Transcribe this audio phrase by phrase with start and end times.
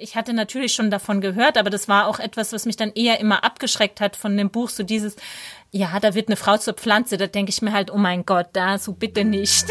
[0.00, 3.20] ich hatte natürlich schon davon gehört, aber das war auch etwas, was mich dann eher
[3.20, 5.16] immer abgeschreckt hat von dem Buch, so dieses,
[5.70, 8.48] ja, da wird eine Frau zur Pflanze, da denke ich mir halt, oh mein Gott,
[8.52, 9.66] da so bitte nicht.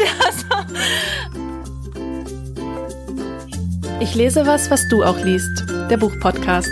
[4.00, 5.64] ich lese was, was du auch liest.
[5.90, 6.70] Der Buchpodcast.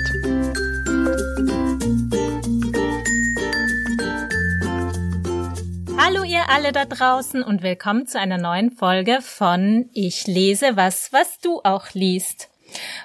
[5.97, 11.13] Hallo ihr alle da draußen und willkommen zu einer neuen Folge von Ich lese was,
[11.13, 12.51] was du auch liest.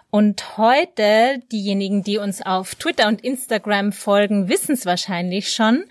[0.10, 5.84] Und heute, diejenigen, die uns auf Twitter und Instagram folgen, wissen es wahrscheinlich schon.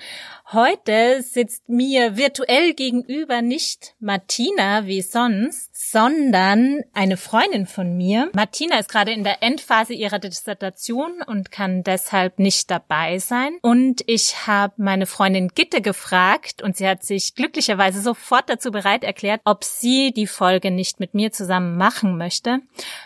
[0.50, 8.30] Heute sitzt mir virtuell gegenüber nicht Martina wie sonst, sondern eine Freundin von mir.
[8.32, 13.58] Martina ist gerade in der Endphase ihrer Dissertation und kann deshalb nicht dabei sein.
[13.60, 19.04] Und ich habe meine Freundin Gitte gefragt und sie hat sich glücklicherweise sofort dazu bereit
[19.04, 22.60] erklärt, ob sie die Folge nicht mit mir zusammen machen möchte.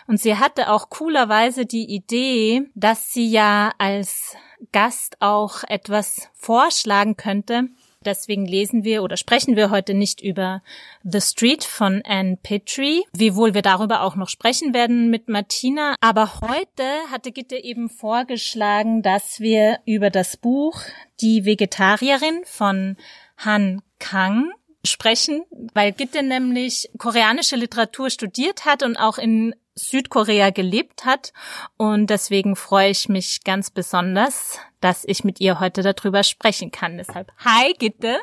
[0.07, 4.37] Und sie hatte auch coolerweise die Idee, dass sie ja als
[4.71, 7.69] Gast auch etwas vorschlagen könnte.
[8.05, 10.61] Deswegen lesen wir oder sprechen wir heute nicht über
[11.03, 15.95] The Street von Anne Petrie, wiewohl wir darüber auch noch sprechen werden mit Martina.
[16.01, 20.81] Aber heute hatte Gitte eben vorgeschlagen, dass wir über das Buch
[21.21, 22.97] Die Vegetarierin von
[23.37, 24.51] Han Kang
[24.85, 31.33] sprechen, weil Gitte nämlich koreanische Literatur studiert hat und auch in Südkorea gelebt hat.
[31.77, 36.97] Und deswegen freue ich mich ganz besonders, dass ich mit ihr heute darüber sprechen kann.
[36.97, 38.17] Deshalb, hi Gitte.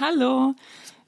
[0.00, 0.54] Hallo.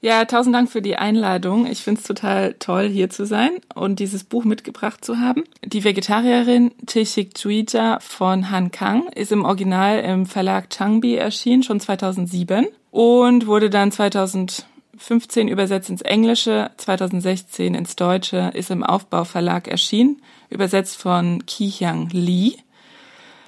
[0.04, 1.64] Ja, tausend Dank für die Einladung.
[1.64, 5.44] Ich finde es total toll, hier zu sein und dieses Buch mitgebracht zu haben.
[5.64, 11.80] Die Vegetarierin Tishik Juija von Han Kang ist im Original im Verlag Changbi erschienen, schon
[11.80, 14.66] 2007 und wurde dann 2000
[14.98, 22.54] 15 übersetzt ins Englische, 2016 ins Deutsche, ist im Aufbauverlag erschienen, übersetzt von Ki-Hyang Lee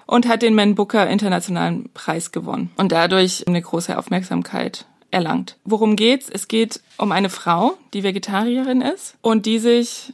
[0.06, 5.56] und hat den Man Booker Internationalen Preis gewonnen und dadurch eine große Aufmerksamkeit erlangt.
[5.64, 6.28] Worum geht's?
[6.28, 10.12] Es geht um eine Frau, die Vegetarierin ist und die sich,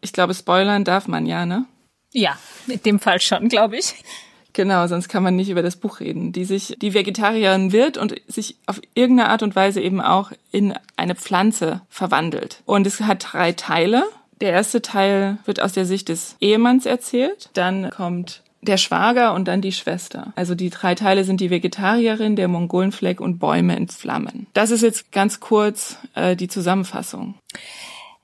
[0.00, 1.66] ich glaube, spoilern darf man ja, ne?
[2.12, 3.94] Ja, in dem Fall schon, glaube ich.
[4.56, 8.14] Genau, sonst kann man nicht über das Buch reden, die sich, die Vegetarierin wird und
[8.26, 12.62] sich auf irgendeine Art und Weise eben auch in eine Pflanze verwandelt.
[12.64, 14.04] Und es hat drei Teile.
[14.40, 17.50] Der erste Teil wird aus der Sicht des Ehemanns erzählt.
[17.52, 20.32] Dann kommt der Schwager und dann die Schwester.
[20.36, 24.46] Also die drei Teile sind die Vegetarierin, der Mongolenfleck und Bäume in Flammen.
[24.54, 27.34] Das ist jetzt ganz kurz äh, die Zusammenfassung.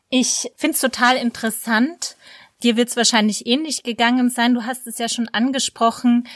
[0.09, 2.17] Ich finde es total interessant,
[2.63, 4.55] Dir wird es wahrscheinlich ähnlich gegangen sein.
[4.55, 6.29] Du hast es ja schon angesprochen,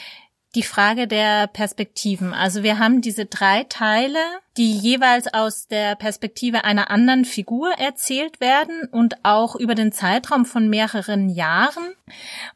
[0.55, 2.33] die Frage der Perspektiven.
[2.33, 4.19] Also wir haben diese drei Teile,
[4.57, 10.47] die jeweils aus der Perspektive einer anderen Figur erzählt werden und auch über den Zeitraum
[10.47, 11.95] von mehreren Jahren.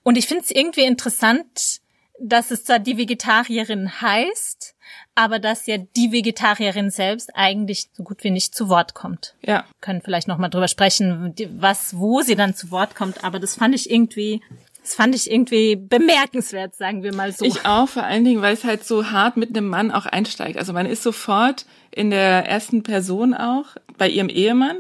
[0.03, 1.80] Und ich finde es irgendwie interessant,
[2.19, 4.75] dass es zwar die Vegetarierin heißt,
[5.20, 9.34] aber dass ja die Vegetarierin selbst eigentlich so gut wie nicht zu Wort kommt.
[9.42, 9.58] Ja.
[9.58, 13.38] Wir können vielleicht noch mal drüber sprechen, was, wo sie dann zu Wort kommt, aber
[13.38, 14.41] das fand ich irgendwie
[14.82, 17.44] das fand ich irgendwie bemerkenswert, sagen wir mal so.
[17.44, 20.56] Ich auch, vor allen Dingen, weil es halt so hart mit einem Mann auch einsteigt.
[20.56, 23.66] Also man ist sofort in der ersten Person auch
[23.98, 24.78] bei ihrem Ehemann,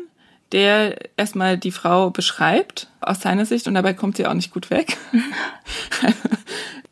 [0.52, 4.70] der erstmal die Frau beschreibt aus seiner Sicht und dabei kommt sie auch nicht gut
[4.70, 4.96] weg.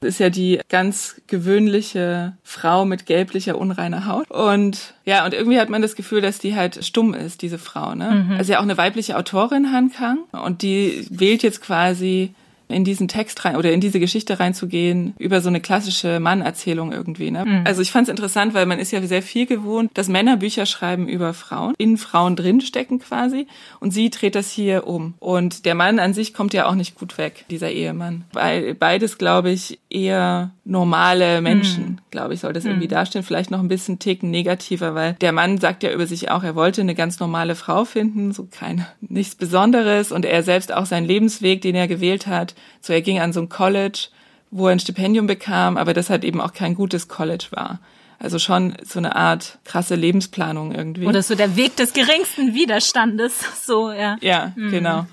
[0.01, 4.31] Das ist ja die ganz gewöhnliche Frau mit gelblicher, unreiner Haut.
[4.31, 7.97] Und ja, und irgendwie hat man das Gefühl, dass die halt stumm ist, diese Frau.
[7.97, 8.27] Ne?
[8.29, 8.37] Mhm.
[8.37, 10.19] Also ja auch eine weibliche Autorin, Han Kang.
[10.31, 12.33] Und die wählt jetzt quasi
[12.69, 17.31] in diesen Text rein oder in diese Geschichte reinzugehen über so eine klassische Mannerzählung irgendwie.
[17.31, 17.45] Ne?
[17.45, 17.63] Mhm.
[17.65, 20.67] Also ich fand es interessant, weil man ist ja sehr viel gewohnt, dass Männer Bücher
[20.67, 23.47] schreiben über Frauen, in Frauen drinstecken quasi
[23.81, 25.15] und sie dreht das hier um.
[25.19, 28.25] Und der Mann an sich kommt ja auch nicht gut weg, dieser Ehemann.
[28.33, 31.99] Weil beides, glaube ich, eher normale Menschen, mhm.
[32.11, 32.71] glaube ich, soll das mhm.
[32.71, 33.25] irgendwie darstellen.
[33.25, 36.55] Vielleicht noch ein bisschen Ticken negativer, weil der Mann sagt ja über sich auch, er
[36.55, 41.07] wollte eine ganz normale Frau finden, so kein nichts Besonderes und er selbst auch seinen
[41.07, 44.09] Lebensweg, den er gewählt hat, so, er ging an so ein College,
[44.51, 47.81] wo er ein Stipendium bekam, aber das halt eben auch kein gutes College war.
[48.19, 51.07] Also schon so eine Art krasse Lebensplanung irgendwie.
[51.07, 54.17] Oder so der Weg des geringsten Widerstandes, so, ja.
[54.21, 54.71] Ja, mhm.
[54.71, 55.07] genau.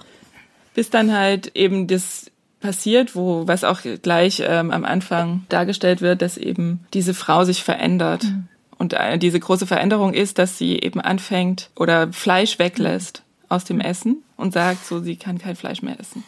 [0.74, 6.22] Bis dann halt eben das passiert, wo, was auch gleich ähm, am Anfang dargestellt wird,
[6.22, 8.24] dass eben diese Frau sich verändert.
[8.24, 8.48] Mhm.
[8.78, 13.46] Und äh, diese große Veränderung ist, dass sie eben anfängt oder Fleisch weglässt mhm.
[13.50, 16.24] aus dem Essen und sagt so, sie kann kein Fleisch mehr essen.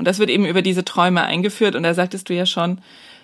[0.00, 1.76] Und das wird eben über diese Träume eingeführt.
[1.76, 2.80] Und da sagtest du ja schon,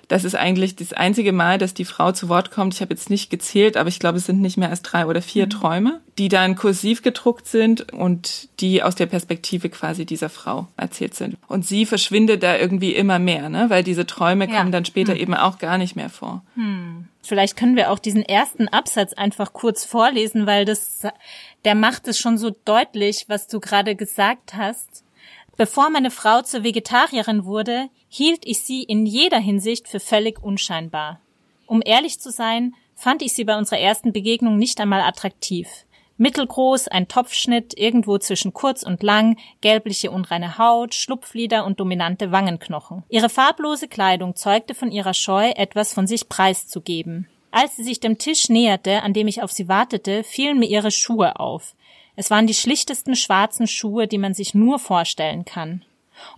[0.08, 2.75] Das ist eigentlich das einzige Mal, dass die Frau zu Wort kommt.
[2.75, 5.20] Ich habe jetzt nicht gezählt, aber ich glaube, es sind nicht mehr als drei oder
[5.20, 5.50] vier mhm.
[5.50, 11.14] Träume, die dann kursiv gedruckt sind und die aus der Perspektive quasi dieser Frau erzählt
[11.14, 11.37] sind.
[11.49, 13.69] Und sie verschwindet da irgendwie immer mehr, ne?
[13.69, 14.58] weil diese Träume ja.
[14.58, 15.20] kommen dann später mhm.
[15.20, 16.44] eben auch gar nicht mehr vor.
[16.55, 17.08] Hm.
[17.23, 21.02] Vielleicht können wir auch diesen ersten Absatz einfach kurz vorlesen, weil das,
[21.64, 25.02] der macht es schon so deutlich, was du gerade gesagt hast.
[25.56, 31.20] Bevor meine Frau zur Vegetarierin wurde, hielt ich sie in jeder Hinsicht für völlig unscheinbar.
[31.66, 35.68] Um ehrlich zu sein, fand ich sie bei unserer ersten Begegnung nicht einmal attraktiv.
[36.18, 43.02] Mittelgroß, ein Topfschnitt, irgendwo zwischen kurz und lang, gelbliche unreine Haut, Schlupflider und dominante Wangenknochen.
[43.08, 47.28] Ihre farblose Kleidung zeugte von ihrer Scheu, etwas von sich preiszugeben.
[47.50, 50.90] Als sie sich dem Tisch näherte, an dem ich auf sie wartete, fielen mir ihre
[50.90, 51.74] Schuhe auf.
[52.16, 55.84] Es waren die schlichtesten schwarzen Schuhe, die man sich nur vorstellen kann.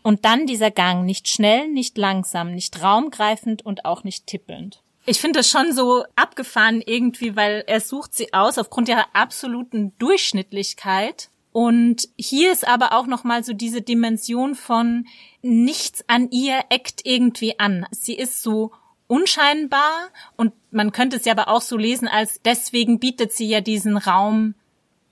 [0.03, 4.83] Und dann dieser Gang, nicht schnell, nicht langsam, nicht raumgreifend und auch nicht tippelnd.
[5.07, 9.93] Ich finde das schon so abgefahren irgendwie, weil er sucht sie aus aufgrund ihrer absoluten
[9.99, 11.31] Durchschnittlichkeit.
[11.53, 15.07] Und hier ist aber auch nochmal so diese Dimension von
[15.41, 17.87] nichts an ihr eckt irgendwie an.
[17.91, 18.73] Sie ist so
[19.07, 23.63] unscheinbar und man könnte es ja aber auch so lesen als deswegen bietet sie ja
[23.63, 24.55] diesen Raum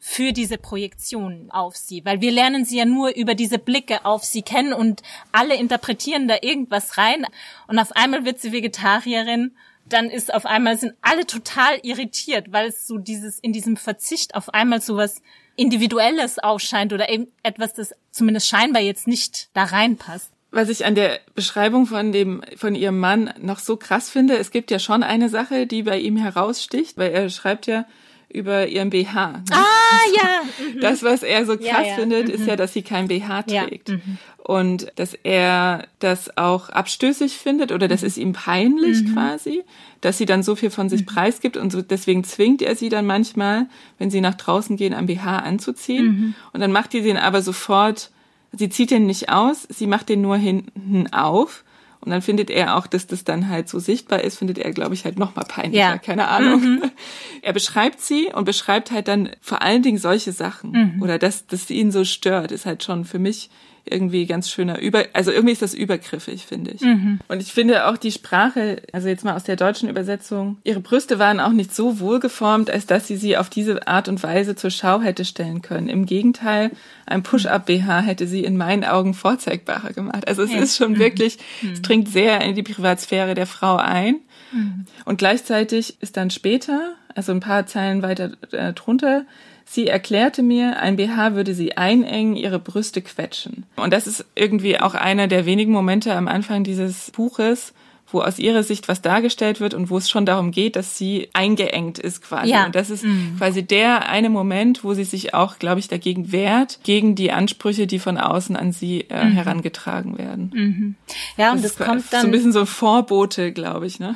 [0.09, 4.23] für diese Projektion auf sie, weil wir lernen sie ja nur über diese Blicke auf
[4.23, 7.27] sie kennen und alle interpretieren da irgendwas rein
[7.67, 9.57] und auf einmal wird sie Vegetarierin,
[9.89, 14.37] dann ist auf einmal sind alle total irritiert, weil es so dieses in diesem Verzicht
[14.37, 15.23] auf einmal so was
[15.57, 20.31] individuelles aufscheint oder eben etwas, das zumindest scheinbar jetzt nicht da reinpasst.
[20.53, 24.53] Was ich an der Beschreibung von dem, von ihrem Mann noch so krass finde, es
[24.53, 27.87] gibt ja schon eine Sache, die bei ihm heraussticht, weil er schreibt ja,
[28.29, 29.29] über ihren BH.
[29.29, 29.45] Ne?
[29.51, 30.43] Ah, ja.
[30.43, 30.81] Mhm.
[30.81, 31.95] Das, was er so krass ja, ja.
[31.95, 32.35] findet, mhm.
[32.35, 33.89] ist ja, dass sie kein BH trägt.
[33.89, 33.95] Ja.
[33.95, 34.19] Mhm.
[34.39, 38.07] Und dass er das auch abstößig findet oder das mhm.
[38.07, 39.15] ist ihm peinlich mhm.
[39.15, 39.65] quasi,
[40.01, 41.07] dass sie dann so viel von sich mhm.
[41.07, 43.67] preisgibt und so, deswegen zwingt er sie dann manchmal,
[43.99, 46.35] wenn sie nach draußen gehen, ein BH anzuziehen.
[46.53, 48.11] Und dann macht die den aber sofort,
[48.53, 51.65] sie zieht den nicht aus, sie macht den nur hinten auf
[52.07, 54.95] und dann findet er auch, dass das dann halt so sichtbar ist, findet er, glaube
[54.95, 55.77] ich, halt noch mal peinlicher.
[55.77, 55.99] Ja.
[55.99, 56.61] Keine Ahnung.
[56.61, 56.83] Mhm.
[57.43, 60.71] Er beschreibt sie und beschreibt halt dann vor allen Dingen solche Sachen.
[60.71, 61.03] Mhm.
[61.03, 63.51] Oder dass das ihn so stört, ist halt schon für mich
[63.89, 66.81] irgendwie ganz schöner über, also irgendwie ist das übergriffig, finde ich.
[66.81, 67.21] Mhm.
[67.29, 71.19] Und ich finde auch die Sprache, also jetzt mal aus der deutschen Übersetzung, ihre Brüste
[71.19, 74.71] waren auch nicht so wohlgeformt, als dass sie sie auf diese Art und Weise zur
[74.71, 75.89] Schau hätte stellen können.
[75.89, 76.71] Im Gegenteil,
[77.07, 80.27] ein Push-Up-BH hätte sie in meinen Augen vorzeigbarer gemacht.
[80.27, 80.59] Also es ja.
[80.59, 80.99] ist schon mhm.
[80.99, 81.73] wirklich, mhm.
[81.73, 84.17] es dringt sehr in die Privatsphäre der Frau ein.
[84.53, 84.87] Mhm.
[85.05, 89.25] Und gleichzeitig ist dann später, also ein paar Zeilen weiter äh, drunter,
[89.69, 93.67] Sie erklärte mir, ein BH würde sie einengen, ihre Brüste quetschen.
[93.75, 97.75] Und das ist irgendwie auch einer der wenigen Momente am Anfang dieses Buches,
[98.09, 101.29] wo aus ihrer Sicht was dargestellt wird und wo es schon darum geht, dass sie
[101.33, 102.51] eingeengt ist quasi.
[102.51, 102.67] Ja.
[102.67, 103.35] Und das ist mhm.
[103.39, 107.89] quasi der eine Moment, wo sie sich auch, glaube ich, dagegen wehrt, gegen die Ansprüche,
[107.89, 109.33] die von außen an sie äh, mhm.
[109.33, 110.51] herangetragen werden.
[110.55, 110.95] Mhm.
[111.37, 114.15] Ja, und das, das kommt dann so ein bisschen so Vorbote, glaube ich, ne?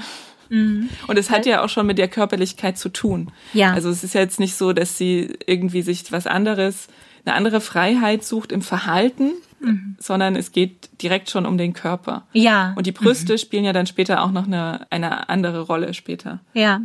[0.50, 0.90] Mhm.
[1.06, 3.32] Und es hat ja auch schon mit der Körperlichkeit zu tun.
[3.54, 3.72] Ja.
[3.72, 6.88] Also es ist ja jetzt nicht so, dass sie irgendwie sich was anderes,
[7.24, 9.96] eine andere Freiheit sucht im Verhalten, mhm.
[9.98, 12.26] sondern es geht direkt schon um den Körper.
[12.32, 12.74] Ja.
[12.76, 13.38] Und die Brüste mhm.
[13.38, 16.40] spielen ja dann später auch noch eine, eine andere Rolle später.
[16.52, 16.80] Ja.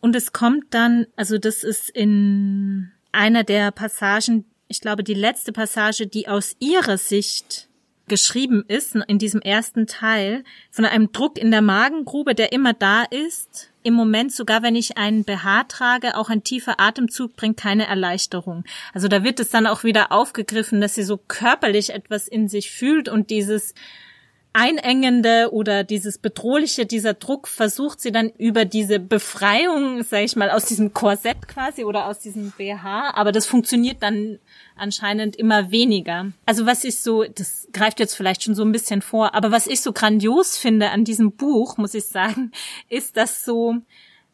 [0.00, 5.52] Und es kommt dann, also das ist in einer der Passagen, ich glaube, die letzte
[5.52, 7.68] Passage, die aus ihrer Sicht
[8.10, 13.04] geschrieben ist in diesem ersten Teil von einem Druck in der Magengrube, der immer da
[13.04, 13.70] ist.
[13.82, 18.64] Im Moment, sogar wenn ich einen BH trage, auch ein tiefer Atemzug bringt keine Erleichterung.
[18.92, 22.70] Also da wird es dann auch wieder aufgegriffen, dass sie so körperlich etwas in sich
[22.70, 23.72] fühlt und dieses
[24.52, 30.50] Einengende oder dieses Bedrohliche, dieser Druck versucht sie dann über diese Befreiung, sag ich mal,
[30.50, 34.40] aus diesem Korsett quasi oder aus diesem BH, aber das funktioniert dann
[34.76, 36.32] anscheinend immer weniger.
[36.46, 39.68] Also was ich so, das greift jetzt vielleicht schon so ein bisschen vor, aber was
[39.68, 42.50] ich so grandios finde an diesem Buch, muss ich sagen,
[42.88, 43.76] ist, dass so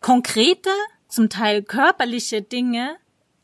[0.00, 0.70] konkrete,
[1.08, 2.96] zum Teil körperliche Dinge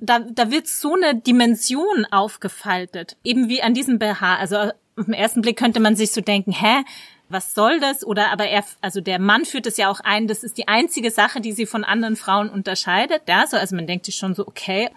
[0.02, 4.36] da, da wird so eine Dimension aufgefaltet, eben wie an diesem BH.
[4.36, 6.84] Also auf den ersten Blick könnte man sich so denken, hä,
[7.32, 8.04] was soll das?
[8.04, 11.10] Oder aber er, also der Mann führt es ja auch ein, das ist die einzige
[11.10, 13.22] Sache, die sie von anderen Frauen unterscheidet.
[13.26, 14.90] Ja, so, also man denkt sich schon so, okay.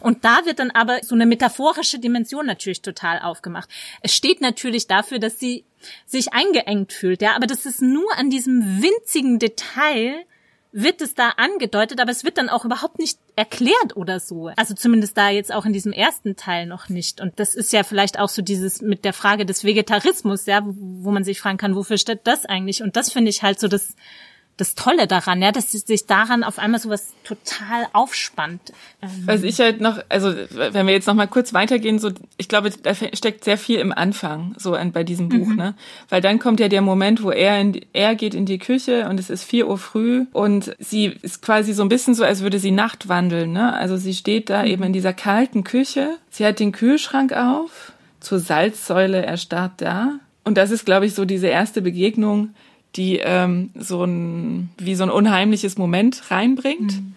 [0.00, 3.68] Und da wird dann aber so eine metaphorische Dimension natürlich total aufgemacht.
[4.00, 5.64] Es steht natürlich dafür, dass sie
[6.06, 10.24] sich eingeengt fühlt, ja, aber das ist nur an diesem winzigen Detail
[10.76, 14.50] wird es da angedeutet, aber es wird dann auch überhaupt nicht erklärt oder so.
[14.56, 17.20] Also zumindest da jetzt auch in diesem ersten Teil noch nicht.
[17.20, 21.12] Und das ist ja vielleicht auch so dieses mit der Frage des Vegetarismus, ja, wo
[21.12, 22.82] man sich fragen kann, wofür steht das eigentlich?
[22.82, 23.94] Und das finde ich halt so das
[24.56, 28.72] das Tolle daran, ja, dass sich daran auf einmal sowas total aufspannt.
[29.02, 32.48] Ähm, Was ich halt noch, also wenn wir jetzt noch mal kurz weitergehen, so ich
[32.48, 35.56] glaube, da steckt sehr viel im Anfang so an, bei diesem Buch, mhm.
[35.56, 35.74] ne,
[36.08, 39.18] weil dann kommt ja der Moment, wo er in, er geht in die Küche und
[39.18, 42.60] es ist vier Uhr früh und sie ist quasi so ein bisschen so, als würde
[42.60, 44.68] sie Nacht wandeln, ne, also sie steht da mhm.
[44.68, 50.58] eben in dieser kalten Küche, sie hat den Kühlschrank auf, zur Salzsäule erstarrt da und
[50.58, 52.50] das ist, glaube ich, so diese erste Begegnung
[52.96, 56.92] die ähm, so ein, wie so ein unheimliches Moment reinbringt.
[56.92, 57.14] Mhm.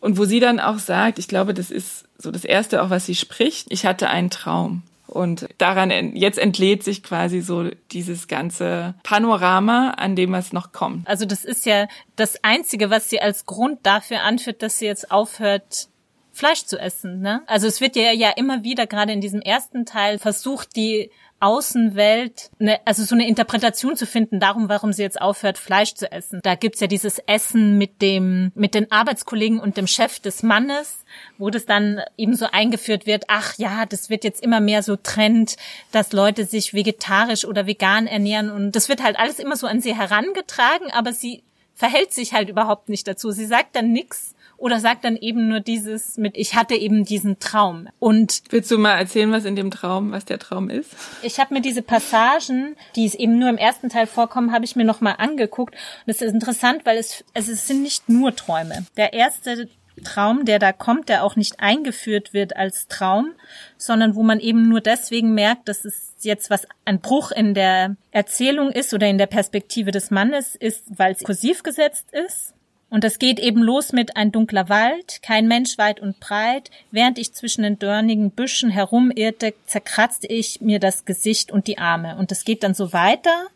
[0.00, 3.06] Und wo sie dann auch sagt, ich glaube, das ist so das Erste auch, was
[3.06, 4.82] sie spricht, ich hatte einen Traum.
[5.08, 11.08] Und daran, jetzt entlädt sich quasi so dieses ganze Panorama, an dem was noch kommt.
[11.08, 15.10] Also das ist ja das Einzige, was sie als Grund dafür anführt, dass sie jetzt
[15.10, 15.88] aufhört,
[16.30, 17.20] Fleisch zu essen.
[17.20, 17.42] Ne?
[17.46, 22.50] Also es wird ja, ja immer wieder, gerade in diesem ersten Teil, versucht, die Außenwelt,
[22.58, 26.40] eine, also so eine Interpretation zu finden darum, warum sie jetzt aufhört, Fleisch zu essen.
[26.42, 31.04] Da gibt's ja dieses Essen mit dem, mit den Arbeitskollegen und dem Chef des Mannes,
[31.38, 34.96] wo das dann eben so eingeführt wird, ach ja, das wird jetzt immer mehr so
[34.96, 35.56] Trend,
[35.92, 39.80] dass Leute sich vegetarisch oder vegan ernähren und das wird halt alles immer so an
[39.80, 41.42] sie herangetragen, aber sie
[41.74, 43.30] verhält sich halt überhaupt nicht dazu.
[43.30, 47.38] Sie sagt dann nichts oder sagt dann eben nur dieses mit, ich hatte eben diesen
[47.38, 47.88] Traum.
[47.98, 50.90] Und willst du mal erzählen, was in dem Traum, was der Traum ist?
[51.22, 54.76] Ich habe mir diese Passagen, die es eben nur im ersten Teil vorkommen, habe ich
[54.76, 55.74] mir nochmal angeguckt.
[55.74, 58.84] Und es ist interessant, weil es, also es sind nicht nur Träume.
[58.96, 59.68] Der erste
[60.04, 63.34] Traum, der da kommt, der auch nicht eingeführt wird als Traum,
[63.76, 67.96] sondern wo man eben nur deswegen merkt, dass es jetzt was ein Bruch in der
[68.10, 72.54] Erzählung ist oder in der Perspektive des Mannes ist, weil es kursiv gesetzt ist.
[72.90, 76.70] Und das geht eben los mit ein dunkler Wald, kein Mensch weit und breit.
[76.90, 82.16] Während ich zwischen den dornigen Büschen herumirrte, zerkratzte ich mir das Gesicht und die Arme.
[82.16, 83.48] Und das geht dann so weiter.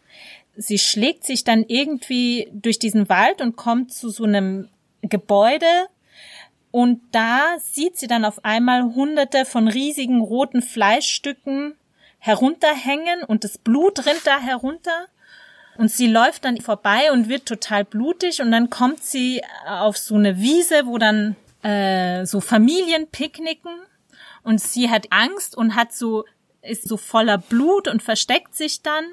[0.57, 4.69] Sie schlägt sich dann irgendwie durch diesen Wald und kommt zu so einem
[5.01, 5.67] Gebäude.
[6.71, 11.75] Und da sieht sie dann auf einmal hunderte von riesigen roten Fleischstücken
[12.19, 15.09] herunterhängen und das Blut rinnt da herunter.
[15.83, 20.15] Und sie läuft dann vorbei und wird total blutig und dann kommt sie auf so
[20.15, 21.35] eine Wiese, wo dann
[21.65, 23.73] äh, so Familien picknicken
[24.45, 26.25] und sie hat Angst und hat so
[26.63, 29.05] ist so voller Blut und versteckt sich dann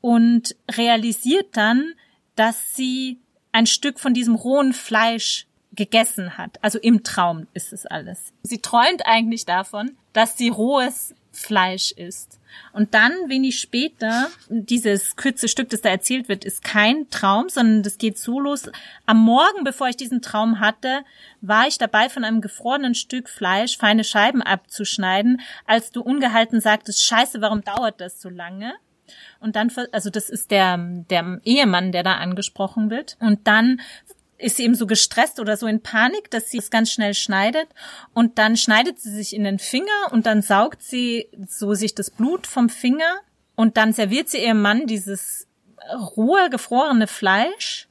[0.00, 1.94] und realisiert dann,
[2.36, 3.18] dass sie
[3.50, 6.62] ein Stück von diesem rohen Fleisch gegessen hat.
[6.62, 8.32] Also im Traum ist es alles.
[8.44, 12.35] Sie träumt eigentlich davon, dass sie rohes Fleisch isst.
[12.72, 17.82] Und dann, wenig später, dieses kurze Stück, das da erzählt wird, ist kein Traum, sondern
[17.82, 18.70] das geht so los.
[19.06, 21.04] Am Morgen, bevor ich diesen Traum hatte,
[21.40, 27.04] war ich dabei, von einem gefrorenen Stück Fleisch feine Scheiben abzuschneiden, als du ungehalten sagtest,
[27.04, 28.74] scheiße, warum dauert das so lange?
[29.40, 33.16] Und dann, also das ist der, der Ehemann, der da angesprochen wird.
[33.20, 33.80] Und dann
[34.38, 37.68] ist sie eben so gestresst oder so in Panik, dass sie es ganz schnell schneidet.
[38.12, 42.10] Und dann schneidet sie sich in den Finger und dann saugt sie so sich das
[42.10, 43.20] Blut vom Finger.
[43.54, 45.46] Und dann serviert sie ihrem Mann dieses
[46.16, 47.88] rohe gefrorene Fleisch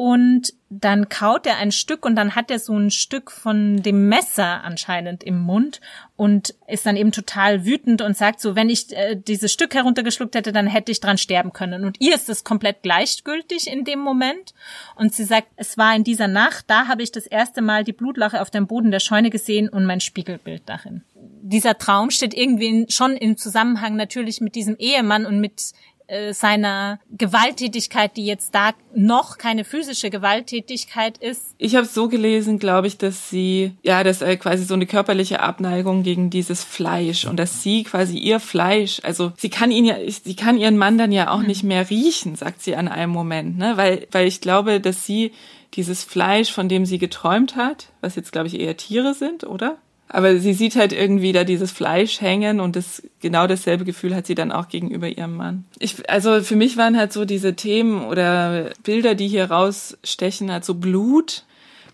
[0.00, 4.08] und dann kaut er ein Stück und dann hat er so ein Stück von dem
[4.08, 5.82] Messer anscheinend im Mund
[6.16, 10.34] und ist dann eben total wütend und sagt so, wenn ich äh, dieses Stück heruntergeschluckt
[10.34, 11.84] hätte, dann hätte ich dran sterben können.
[11.84, 14.54] Und ihr ist es komplett gleichgültig in dem Moment.
[14.96, 17.92] Und sie sagt, es war in dieser Nacht, da habe ich das erste Mal die
[17.92, 21.02] Blutlache auf dem Boden der Scheune gesehen und mein Spiegelbild darin.
[21.42, 25.74] Dieser Traum steht irgendwie schon im Zusammenhang natürlich mit diesem Ehemann und mit
[26.10, 31.54] äh, seiner Gewalttätigkeit, die jetzt da noch keine physische Gewalttätigkeit ist.
[31.56, 35.40] Ich habe so gelesen, glaube ich, dass sie ja, das äh, quasi so eine körperliche
[35.40, 39.96] Abneigung gegen dieses Fleisch und dass sie quasi ihr Fleisch, also sie kann ihn ja,
[40.08, 41.46] sie kann ihren Mann dann ja auch mhm.
[41.46, 45.32] nicht mehr riechen, sagt sie an einem Moment, ne, weil weil ich glaube, dass sie
[45.74, 49.78] dieses Fleisch, von dem sie geträumt hat, was jetzt glaube ich eher Tiere sind, oder?
[50.12, 54.26] Aber sie sieht halt irgendwie da dieses Fleisch hängen und das genau dasselbe Gefühl hat
[54.26, 55.64] sie dann auch gegenüber ihrem Mann.
[55.78, 60.64] Ich, also für mich waren halt so diese Themen oder Bilder, die hier rausstechen, halt
[60.64, 61.44] so Blut,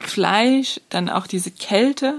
[0.00, 2.14] Fleisch, dann auch diese Kälte.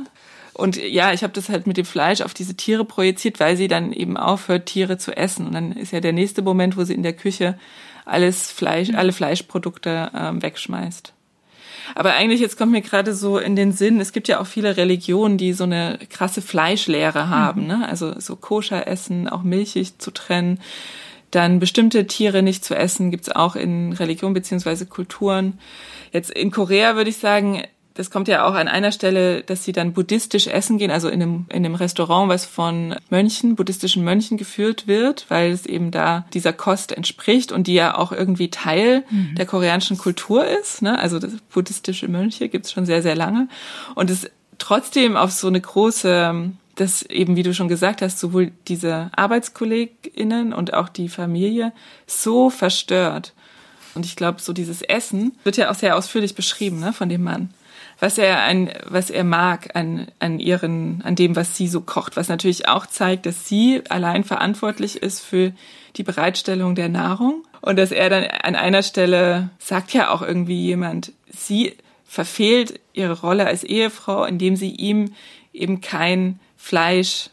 [0.54, 3.68] Und ja, ich habe das halt mit dem Fleisch auf diese Tiere projiziert, weil sie
[3.68, 5.48] dann eben aufhört, Tiere zu essen.
[5.48, 7.58] Und dann ist ja der nächste Moment, wo sie in der Küche
[8.06, 11.14] alles Fleisch, alle Fleischprodukte ähm, wegschmeißt.
[11.96, 14.78] Aber eigentlich, jetzt kommt mir gerade so in den Sinn, es gibt ja auch viele
[14.78, 17.68] Religionen, die so eine krasse Fleischlehre haben, mhm.
[17.68, 17.88] ne?
[17.88, 20.60] Also so koscher essen, auch milchig zu trennen.
[21.32, 25.60] Dann bestimmte Tiere nicht zu essen gibt's auch in Religion beziehungsweise Kulturen.
[26.14, 27.64] Jetzt in Korea würde ich sagen,
[27.98, 31.22] das kommt ja auch an einer Stelle, dass sie dann buddhistisch essen gehen, also in
[31.22, 36.26] einem, in einem Restaurant, was von Mönchen, buddhistischen Mönchen geführt wird, weil es eben da
[36.32, 39.34] dieser Kost entspricht und die ja auch irgendwie Teil mhm.
[39.34, 40.84] der koreanischen Kultur ist.
[40.84, 41.00] Ne?
[41.00, 43.48] Also das buddhistische Mönche gibt's schon sehr, sehr lange.
[43.96, 48.52] Und es trotzdem auf so eine große dass eben, wie du schon gesagt hast, sowohl
[48.68, 51.74] diese ArbeitskollegInnen und auch die Familie
[52.06, 53.34] so verstört.
[53.96, 57.24] Und ich glaube, so dieses Essen wird ja auch sehr ausführlich beschrieben, ne, von dem
[57.24, 57.50] Mann.
[58.00, 62.16] Was er an, was er mag an, an ihren, an dem, was sie so kocht.
[62.16, 65.52] Was natürlich auch zeigt, dass sie allein verantwortlich ist für
[65.96, 67.44] die Bereitstellung der Nahrung.
[67.62, 71.76] Und dass er dann an einer Stelle sagt ja auch irgendwie jemand, sie
[72.06, 75.14] verfehlt ihre Rolle als Ehefrau, indem sie ihm
[75.54, 77.30] eben kein Fleisch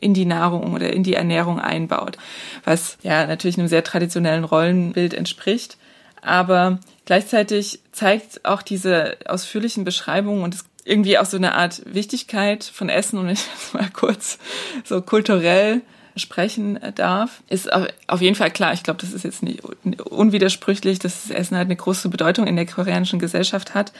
[0.00, 2.18] in die Nahrung oder in die Ernährung einbaut,
[2.64, 5.78] was ja natürlich einem sehr traditionellen Rollenbild entspricht.
[6.22, 12.90] Aber gleichzeitig zeigt auch diese ausführlichen Beschreibungen und irgendwie auch so eine Art Wichtigkeit von
[12.90, 13.40] Essen und ich
[13.72, 14.38] mal kurz
[14.84, 15.80] so kulturell
[16.18, 18.72] sprechen darf, ist auf jeden Fall klar.
[18.72, 22.56] Ich glaube, das ist jetzt nicht unwidersprüchlich, dass das Essen halt eine große Bedeutung in
[22.56, 23.92] der koreanischen Gesellschaft hat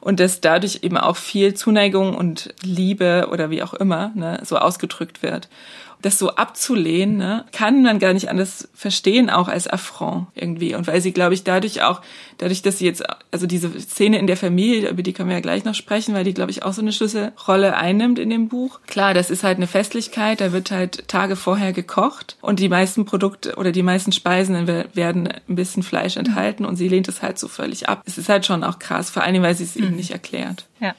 [0.00, 4.58] und dass dadurch eben auch viel Zuneigung und Liebe oder wie auch immer ne, so
[4.58, 5.48] ausgedrückt wird
[6.02, 10.74] das so abzulehnen, ne, kann man gar nicht anders verstehen, auch als Affront irgendwie.
[10.74, 12.02] Und weil sie, glaube ich, dadurch auch,
[12.42, 15.40] dadurch, dass sie jetzt, also diese Szene in der Familie, über die können wir ja
[15.40, 18.80] gleich noch sprechen, weil die, glaube ich, auch so eine Schlüsselrolle einnimmt in dem Buch.
[18.86, 23.04] Klar, das ist halt eine Festlichkeit, da wird halt Tage vorher gekocht und die meisten
[23.04, 27.38] Produkte oder die meisten Speisen werden ein bisschen Fleisch enthalten und sie lehnt es halt
[27.38, 28.02] so völlig ab.
[28.06, 29.84] Es ist halt schon auch krass, vor allem, weil sie es mhm.
[29.84, 30.66] eben nicht erklärt.
[30.82, 30.96] Ja.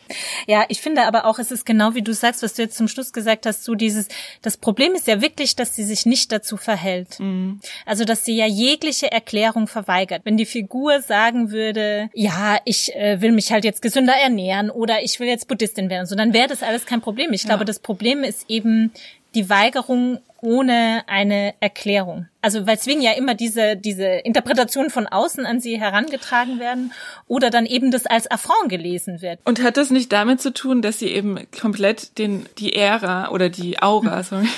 [0.47, 2.87] Ja, ich finde aber auch, es ist genau wie du sagst, was du jetzt zum
[2.87, 4.07] Schluss gesagt hast, so dieses,
[4.41, 7.19] das Problem ist ja wirklich, dass sie sich nicht dazu verhält.
[7.19, 7.59] Mhm.
[7.85, 10.21] Also, dass sie ja jegliche Erklärung verweigert.
[10.23, 11.01] Wenn die Figur
[11.33, 15.47] sagen würde, ja, ich äh, will mich halt jetzt gesünder ernähren oder ich will jetzt
[15.47, 17.33] Buddhistin werden, so, dann wäre das alles kein Problem.
[17.33, 17.49] Ich ja.
[17.49, 18.91] glaube, das Problem ist eben
[19.35, 22.27] die Weigerung ohne eine Erklärung.
[22.41, 26.91] Also weswegen ja immer diese, diese Interpretation von außen an sie herangetragen werden
[27.27, 29.39] oder dann eben das als Affront gelesen wird.
[29.45, 33.49] Und hat das nicht damit zu tun, dass sie eben komplett den, die Ära oder
[33.49, 34.49] die Aura, sorry,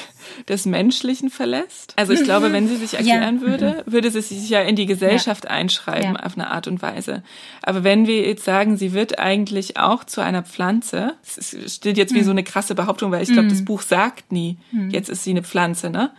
[0.48, 1.94] des Menschlichen verlässt?
[1.96, 3.48] Also ich glaube, wenn sie sich erklären ja.
[3.48, 3.92] würde, mhm.
[3.92, 5.52] würde sie sich ja in die Gesellschaft ja.
[5.52, 6.24] einschreiben ja.
[6.24, 7.24] auf eine Art und Weise.
[7.62, 12.14] Aber wenn wir jetzt sagen, sie wird eigentlich auch zu einer Pflanze, es steht jetzt
[12.14, 12.26] wie mhm.
[12.26, 13.66] so eine krasse Behauptung, weil ich glaube, das mhm.
[13.66, 14.58] Buch sagt nie,
[14.90, 16.12] jetzt ist sie eine Pflanze, ne?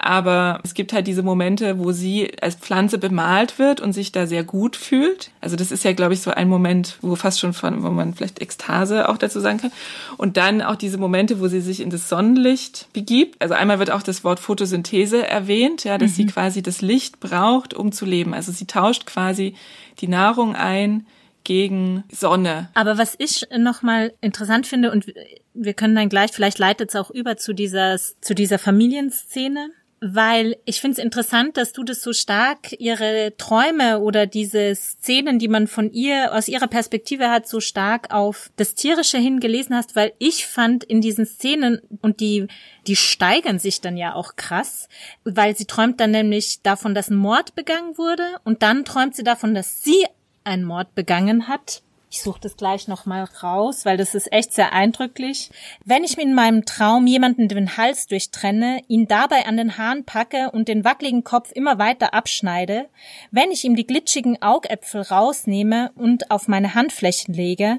[0.00, 4.28] Aber es gibt halt diese Momente, wo sie als Pflanze bemalt wird und sich da
[4.28, 5.32] sehr gut fühlt.
[5.40, 8.14] Also das ist ja, glaube ich, so ein Moment, wo fast schon von, wo man
[8.14, 9.72] vielleicht Ekstase auch dazu sagen kann.
[10.16, 13.42] Und dann auch diese Momente, wo sie sich in das Sonnenlicht begibt.
[13.42, 16.14] Also einmal wird auch das Wort Photosynthese erwähnt, ja, dass mhm.
[16.14, 18.34] sie quasi das Licht braucht, um zu leben.
[18.34, 19.54] Also sie tauscht quasi
[19.98, 21.06] die Nahrung ein
[21.42, 22.68] gegen Sonne.
[22.74, 25.06] Aber was ich nochmal interessant finde und
[25.54, 30.56] wir können dann gleich, vielleicht leitet es auch über zu dieser, zu dieser Familienszene, weil
[30.64, 35.48] ich finde es interessant, dass du das so stark ihre Träume oder diese Szenen, die
[35.48, 40.12] man von ihr aus ihrer Perspektive hat, so stark auf das Tierische hingelesen hast, weil
[40.18, 42.46] ich fand in diesen Szenen und die
[42.86, 44.88] die steigern sich dann ja auch krass,
[45.24, 48.24] weil sie träumt dann nämlich davon, dass ein Mord begangen wurde.
[48.44, 50.06] Und dann träumt sie davon, dass sie
[50.42, 54.72] einen Mord begangen hat ich suche das gleich nochmal raus, weil das ist echt sehr
[54.72, 55.50] eindrücklich.
[55.84, 60.04] Wenn ich mir in meinem Traum jemanden den Hals durchtrenne, ihn dabei an den Haaren
[60.04, 62.88] packe und den wackeligen Kopf immer weiter abschneide,
[63.30, 67.78] wenn ich ihm die glitschigen Augäpfel rausnehme und auf meine Handflächen lege,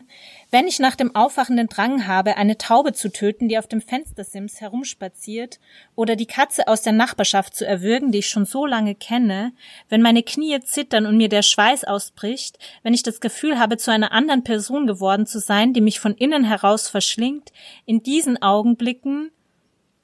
[0.52, 4.62] wenn ich nach dem aufwachenden Drang habe, eine Taube zu töten, die auf dem Fenstersims
[4.62, 5.60] herumspaziert,
[5.96, 9.54] oder die Katze aus der Nachbarschaft zu erwürgen, die ich schon so lange kenne,
[9.90, 13.92] wenn meine Knie zittern und mir der Schweiß ausbricht, wenn ich das Gefühl habe, zu
[13.92, 17.52] einer anderen Person geworden zu sein, die mich von innen heraus verschlingt,
[17.86, 19.32] in diesen Augenblicken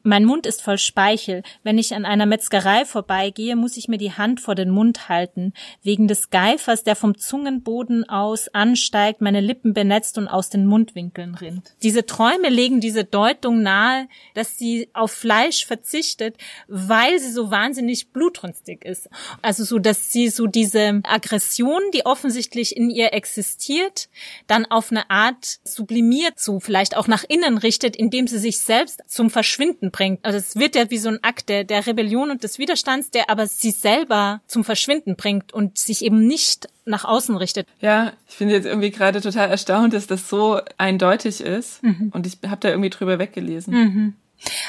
[0.05, 1.41] mein Mund ist voll Speichel.
[1.63, 5.53] Wenn ich an einer Metzgerei vorbeigehe, muss ich mir die Hand vor den Mund halten.
[5.81, 11.33] Wegen des Geifers, der vom Zungenboden aus ansteigt, meine Lippen benetzt und aus den Mundwinkeln
[11.33, 11.75] rinnt.
[11.81, 16.37] Diese Träume legen diese Deutung nahe, dass sie auf Fleisch verzichtet,
[16.67, 19.09] weil sie so wahnsinnig blutrünstig ist.
[19.41, 24.09] Also so, dass sie so diese Aggression, die offensichtlich in ihr existiert,
[24.45, 29.01] dann auf eine Art sublimiert, so vielleicht auch nach innen richtet, indem sie sich selbst
[29.07, 30.25] zum Verschwinden bringt.
[30.25, 33.29] Also es wird ja wie so ein Akt der, der Rebellion und des Widerstands, der
[33.29, 37.65] aber sie selber zum Verschwinden bringt und sich eben nicht nach außen richtet.
[37.79, 41.81] Ja, ich finde jetzt irgendwie gerade total erstaunt, dass das so eindeutig ist.
[41.81, 42.11] Mhm.
[42.13, 43.73] Und ich habe da irgendwie drüber weggelesen.
[43.73, 44.13] Mhm.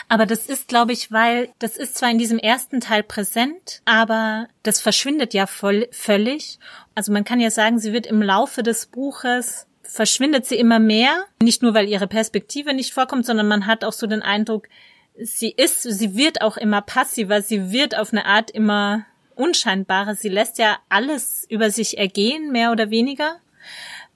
[0.09, 4.47] Aber das ist, glaube ich, weil das ist zwar in diesem ersten Teil präsent, aber
[4.63, 6.61] das verschwindet ja voll, völlig.
[6.95, 11.25] Also man kann ja sagen, sie wird im Laufe des Buches verschwindet sie immer mehr.
[11.43, 14.69] Nicht nur, weil ihre Perspektive nicht vorkommt, sondern man hat auch so den Eindruck,
[15.21, 20.15] sie ist, sie wird auch immer passiver, sie wird auf eine Art immer unscheinbarer.
[20.15, 23.41] Sie lässt ja alles über sich ergehen, mehr oder weniger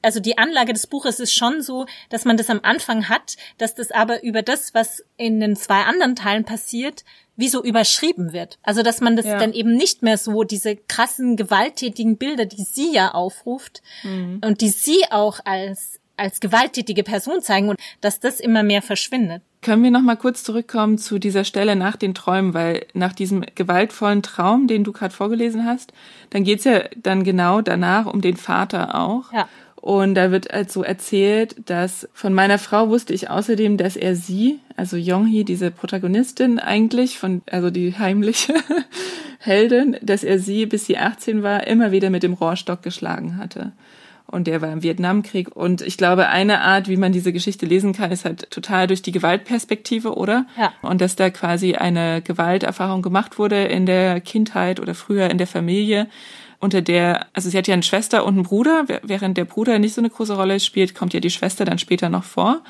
[0.03, 3.75] also die Anlage des Buches ist schon so, dass man das am Anfang hat, dass
[3.75, 7.05] das aber über das, was in den zwei anderen Teilen passiert,
[7.37, 8.59] wie so überschrieben wird.
[8.63, 9.39] Also dass man das ja.
[9.39, 14.41] dann eben nicht mehr so, diese krassen, gewalttätigen Bilder, die sie ja aufruft mhm.
[14.45, 19.42] und die sie auch als als gewalttätige Person zeigen und dass das immer mehr verschwindet.
[19.62, 23.44] Können wir noch mal kurz zurückkommen zu dieser Stelle nach den Träumen, weil nach diesem
[23.54, 25.92] gewaltvollen Traum, den du gerade vorgelesen hast,
[26.30, 29.33] dann geht's ja dann genau danach um den Vater auch.
[29.33, 29.48] Ja.
[29.76, 34.61] Und da wird also erzählt, dass von meiner Frau wusste ich außerdem, dass er sie,
[34.76, 38.54] also Yonghee, diese Protagonistin eigentlich, von, also die heimliche
[39.38, 43.72] Heldin, dass er sie, bis sie 18 war, immer wieder mit dem Rohrstock geschlagen hatte.
[44.31, 45.55] Und der war im Vietnamkrieg.
[45.57, 49.03] Und ich glaube, eine Art, wie man diese Geschichte lesen kann, ist halt total durch
[49.03, 50.47] die Gewaltperspektive, oder?
[50.57, 50.73] Ja.
[50.83, 55.49] Und dass da quasi eine Gewalterfahrung gemacht wurde in der Kindheit oder früher in der
[55.49, 56.07] Familie
[56.61, 59.95] unter der, also sie hat ja eine Schwester und einen Bruder, während der Bruder nicht
[59.95, 62.62] so eine große Rolle spielt, kommt ja die Schwester dann später noch vor.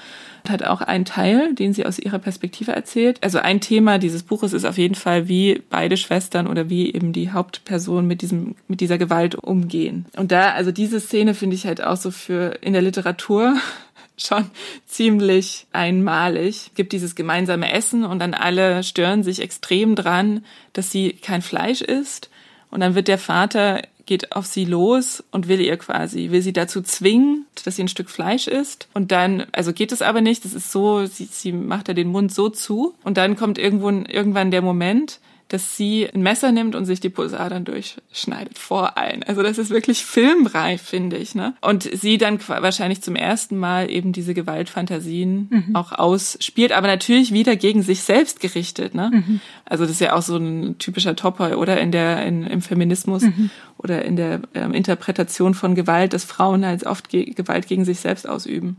[0.49, 3.23] Hat auch einen Teil, den sie aus ihrer Perspektive erzählt.
[3.23, 7.13] Also ein Thema dieses Buches ist auf jeden Fall, wie beide Schwestern oder wie eben
[7.13, 10.07] die Hauptperson mit diesem, mit dieser Gewalt umgehen.
[10.17, 13.57] Und da, also diese Szene finde ich halt auch so für in der Literatur
[14.17, 14.51] schon
[14.87, 16.69] ziemlich einmalig.
[16.69, 21.43] Es gibt dieses gemeinsame Essen und dann alle stören sich extrem dran, dass sie kein
[21.43, 22.31] Fleisch isst.
[22.71, 26.53] Und dann wird der Vater geht auf sie los und will ihr quasi, will sie
[26.53, 28.89] dazu zwingen, dass sie ein Stück Fleisch isst.
[28.93, 32.09] Und dann, also geht es aber nicht, das ist so, sie, sie macht ja den
[32.09, 32.95] Mund so zu.
[33.05, 37.11] Und dann kommt irgendwo, irgendwann der Moment, dass sie ein Messer nimmt und sich die
[37.11, 39.25] Pulsadern durchschneidet vor allen.
[39.25, 41.35] Also das ist wirklich filmreif, finde ich.
[41.35, 41.55] Ne?
[41.61, 45.77] Und sie dann wahrscheinlich zum ersten Mal eben diese Gewaltfantasien mhm.
[45.77, 48.95] auch ausspielt, aber natürlich wieder gegen sich selbst gerichtet.
[48.95, 49.11] Ne?
[49.13, 49.41] Mhm.
[49.65, 53.23] Also das ist ja auch so ein typischer Topoi oder in der in, im Feminismus
[53.23, 53.51] mhm.
[53.77, 57.99] oder in der ähm, Interpretation von Gewalt, dass Frauen halt oft ge Gewalt gegen sich
[57.99, 58.77] selbst ausüben.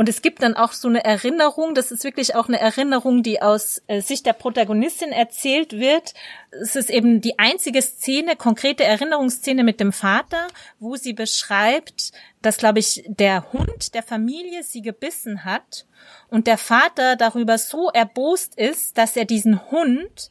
[0.00, 3.42] Und es gibt dann auch so eine Erinnerung, das ist wirklich auch eine Erinnerung, die
[3.42, 6.14] aus äh, Sicht der Protagonistin erzählt wird.
[6.50, 10.46] Es ist eben die einzige Szene, konkrete Erinnerungsszene mit dem Vater,
[10.78, 15.84] wo sie beschreibt, dass, glaube ich, der Hund der Familie sie gebissen hat
[16.30, 20.30] und der Vater darüber so erbost ist, dass er diesen Hund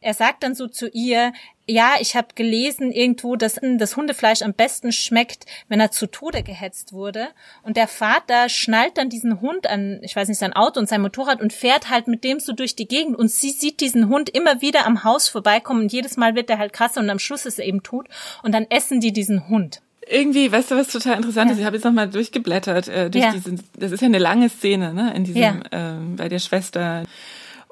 [0.00, 1.32] er sagt dann so zu ihr,
[1.68, 6.42] ja, ich habe gelesen irgendwo, dass das Hundefleisch am besten schmeckt, wenn er zu Tode
[6.42, 7.28] gehetzt wurde.
[7.62, 11.02] Und der Vater schnallt dann diesen Hund an, ich weiß nicht, sein Auto und sein
[11.02, 13.16] Motorrad und fährt halt mit dem so durch die Gegend.
[13.16, 16.58] Und sie sieht diesen Hund immer wieder am Haus vorbeikommen und jedes Mal wird er
[16.58, 18.08] halt krasser und am Schluss ist er eben tot.
[18.42, 21.52] Und dann essen die diesen Hund irgendwie, weißt du, was total interessant ja.
[21.52, 21.60] ist?
[21.60, 23.32] Ich habe jetzt nochmal durchgeblättert äh, durch ja.
[23.32, 25.60] diesen, das ist ja eine lange Szene, ne, in diesem, ja.
[25.70, 27.02] ähm, bei der Schwester.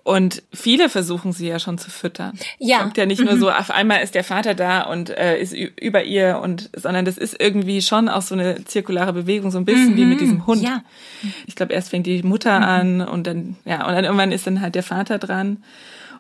[0.07, 2.39] Und viele versuchen sie ja schon zu füttern.
[2.61, 2.79] Ja.
[2.79, 3.27] Kommt ja nicht mhm.
[3.27, 7.05] nur so, auf einmal ist der Vater da und äh, ist über ihr und, sondern
[7.05, 9.97] das ist irgendwie schon auch so eine zirkulare Bewegung, so ein bisschen mhm.
[9.97, 10.63] wie mit diesem Hund.
[10.63, 10.85] Ja.
[11.47, 12.65] Ich glaube, erst fängt die Mutter mhm.
[12.65, 15.65] an und dann, ja, und dann irgendwann ist dann halt der Vater dran.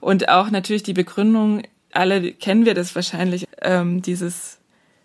[0.01, 4.59] Und auch natürlich die Begründung, alle kennen wir das wahrscheinlich, ähm, dieses,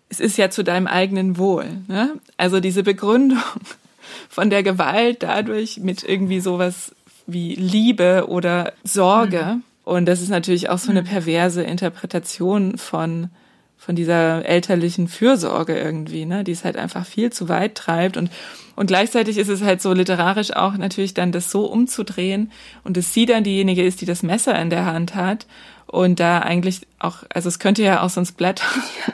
[0.08, 1.66] es ist ja zu deinem eigenen Wohl.
[1.86, 2.14] Ne?
[2.36, 3.38] Also diese Begründung
[4.28, 9.42] von der Gewalt dadurch mit irgendwie sowas wie Liebe oder Sorge.
[9.44, 9.62] Mhm.
[9.84, 11.06] Und das ist natürlich auch so eine mhm.
[11.06, 13.30] perverse Interpretation von
[13.78, 18.30] von dieser elterlichen Fürsorge irgendwie, ne, die es halt einfach viel zu weit treibt und
[18.76, 22.52] und gleichzeitig ist es halt so literarisch auch natürlich dann das so umzudrehen
[22.84, 25.46] und dass sie dann diejenige ist, die das Messer in der Hand hat
[25.86, 28.64] und da eigentlich auch, also es könnte ja auch sonst Blätter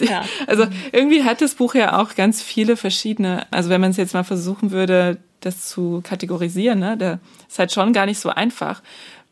[0.00, 0.22] ja.
[0.46, 4.14] Also irgendwie hat das Buch ja auch ganz viele verschiedene, also wenn man es jetzt
[4.14, 8.82] mal versuchen würde, das zu kategorisieren, ne, da ist halt schon gar nicht so einfach.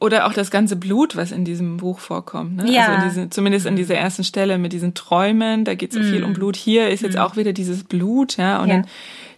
[0.00, 2.56] Oder auch das ganze Blut, was in diesem Buch vorkommt.
[2.56, 2.70] Ne?
[2.70, 2.86] Ja.
[2.86, 6.02] Also in diese, zumindest in dieser ersten Stelle mit diesen Träumen, da geht es so
[6.02, 6.12] mm.
[6.12, 6.54] viel um Blut.
[6.54, 7.20] Hier ist jetzt mm.
[7.20, 8.62] auch wieder dieses Blut, ja.
[8.62, 8.76] Und ja.
[8.76, 8.86] dann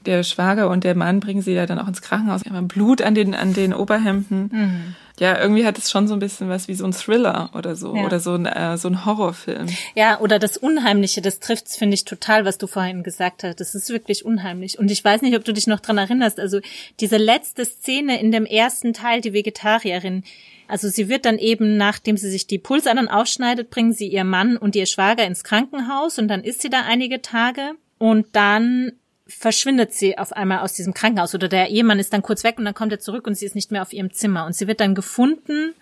[0.07, 2.43] der Schwager und der Mann bringen sie ja dann auch ins Krankenhaus.
[2.45, 4.51] Ja, Blut an den, an den Oberhemden.
[4.53, 7.77] Mm ja, irgendwie hat es schon so ein bisschen was wie so ein Thriller oder
[7.77, 8.07] so ja.
[8.07, 9.67] oder so ein, äh, so ein Horrorfilm.
[9.95, 13.61] Ja, oder das Unheimliche, das trifft's, finde ich, total, was du vorhin gesagt hast.
[13.61, 14.79] Das ist wirklich unheimlich.
[14.79, 16.41] Und ich weiß nicht, ob du dich noch dran erinnerst.
[16.41, 16.61] Also
[17.01, 20.25] diese letzte Szene in dem ersten Teil, die Vegetarierin,
[20.69, 24.57] also sie wird dann eben, nachdem sie sich die Pulsadern ausschneidet, bringen sie ihr Mann
[24.57, 28.93] und ihr Schwager ins Krankenhaus und dann ist sie da einige Tage und dann
[29.31, 32.65] verschwindet sie auf einmal aus diesem Krankenhaus oder der Ehemann ist dann kurz weg und
[32.65, 34.81] dann kommt er zurück und sie ist nicht mehr auf ihrem Zimmer und sie wird
[34.81, 35.75] dann gefunden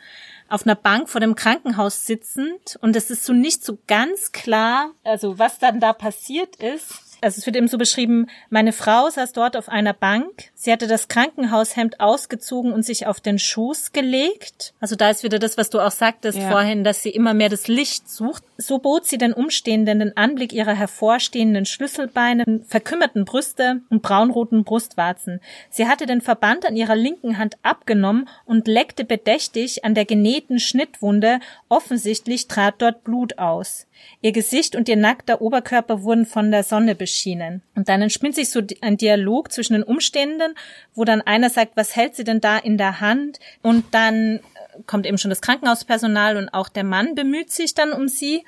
[0.49, 4.93] auf einer Bank vor dem Krankenhaus sitzend und es ist so nicht so ganz klar,
[5.05, 9.33] also was dann da passiert ist also es wird eben so beschrieben, meine Frau saß
[9.33, 10.51] dort auf einer Bank.
[10.55, 14.75] Sie hatte das Krankenhaushemd ausgezogen und sich auf den Schoß gelegt.
[14.81, 16.51] Also da ist wieder das, was du auch sagtest ja.
[16.51, 18.45] vorhin, dass sie immer mehr das Licht sucht.
[18.61, 25.41] So bot sie den Umstehenden den Anblick ihrer hervorstehenden Schlüsselbeine, verkümmerten Brüste und braunroten Brustwarzen.
[25.71, 30.59] Sie hatte den Verband an ihrer linken Hand abgenommen und leckte bedächtig an der genähten
[30.59, 31.39] Schnittwunde.
[31.69, 33.87] Offensichtlich trat dort Blut aus.
[34.23, 37.63] Ihr Gesicht und ihr nackter Oberkörper wurden von der Sonne beschienen.
[37.77, 40.55] Und dann entspinnt sich so ein Dialog zwischen den Umstehenden,
[40.97, 43.39] wo dann einer sagt, was hält sie denn da in der Hand?
[43.63, 44.41] Und dann
[44.87, 48.45] kommt eben schon das Krankenhauspersonal und auch der Mann bemüht sich dann um sie.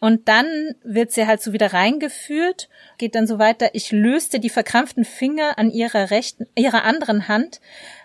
[0.00, 0.46] Und dann
[0.82, 3.68] wird sie halt so wieder reingeführt, geht dann so weiter.
[3.74, 7.60] Ich löste die verkrampften Finger an ihrer rechten, ihrer anderen Hand,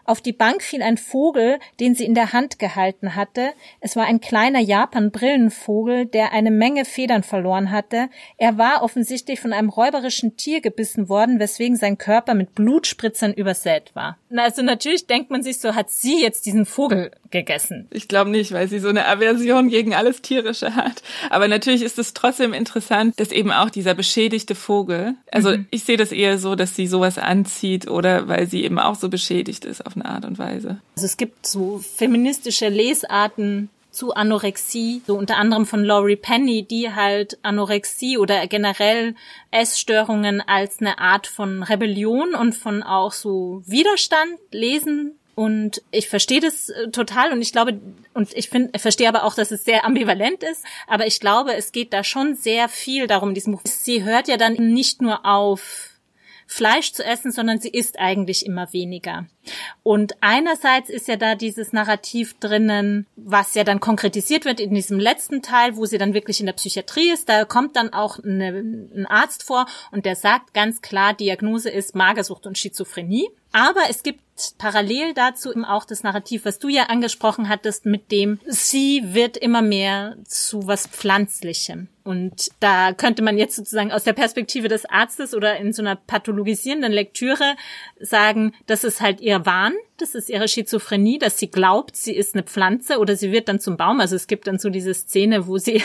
[0.05, 3.51] auf die Bank fiel ein Vogel, den sie in der Hand gehalten hatte.
[3.81, 8.09] Es war ein kleiner Japan-Brillenvogel, der eine Menge Federn verloren hatte.
[8.37, 13.91] Er war offensichtlich von einem räuberischen Tier gebissen worden, weswegen sein Körper mit Blutspritzern übersät
[13.95, 14.17] war.
[14.35, 17.87] Also natürlich denkt man sich so, hat sie jetzt diesen Vogel gegessen?
[17.91, 21.03] Ich glaube nicht, weil sie so eine Aversion gegen alles Tierische hat.
[21.29, 25.67] Aber natürlich ist es trotzdem interessant, dass eben auch dieser beschädigte Vogel, also mhm.
[25.71, 29.09] ich sehe das eher so, dass sie sowas anzieht oder weil sie eben auch so
[29.09, 30.79] beschädigt ist auf eine Art und Weise.
[30.95, 36.93] Also es gibt so feministische Lesarten zu Anorexie, so unter anderem von Laurie Penny, die
[36.93, 39.15] halt Anorexie oder generell
[39.51, 46.39] Essstörungen als eine Art von Rebellion und von auch so Widerstand lesen und ich verstehe
[46.39, 47.79] das äh, total und ich glaube,
[48.13, 51.73] und ich finde, verstehe aber auch, dass es sehr ambivalent ist, aber ich glaube, es
[51.73, 53.61] geht da schon sehr viel darum, diesem Buch.
[53.65, 55.89] Sie hört ja dann nicht nur auf
[56.47, 59.25] Fleisch zu essen, sondern sie isst eigentlich immer weniger.
[59.83, 64.99] Und einerseits ist ja da dieses Narrativ drinnen, was ja dann konkretisiert wird in diesem
[64.99, 67.29] letzten Teil, wo sie dann wirklich in der Psychiatrie ist.
[67.29, 71.95] Da kommt dann auch eine, ein Arzt vor und der sagt ganz klar, Diagnose ist
[71.95, 73.29] Magersucht und Schizophrenie.
[73.55, 74.19] Aber es gibt
[74.57, 79.37] parallel dazu eben auch das Narrativ, was du ja angesprochen hattest, mit dem sie wird
[79.37, 81.87] immer mehr zu was Pflanzlichem.
[82.03, 85.95] Und da könnte man jetzt sozusagen aus der Perspektive des Arztes oder in so einer
[85.95, 87.55] pathologisierenden Lektüre
[87.97, 92.35] sagen, das ist halt ihr Wahn, das ist ihre Schizophrenie, dass sie glaubt, sie ist
[92.35, 94.01] eine Pflanze oder sie wird dann zum Baum.
[94.01, 95.81] Also es gibt dann so diese Szene, wo sie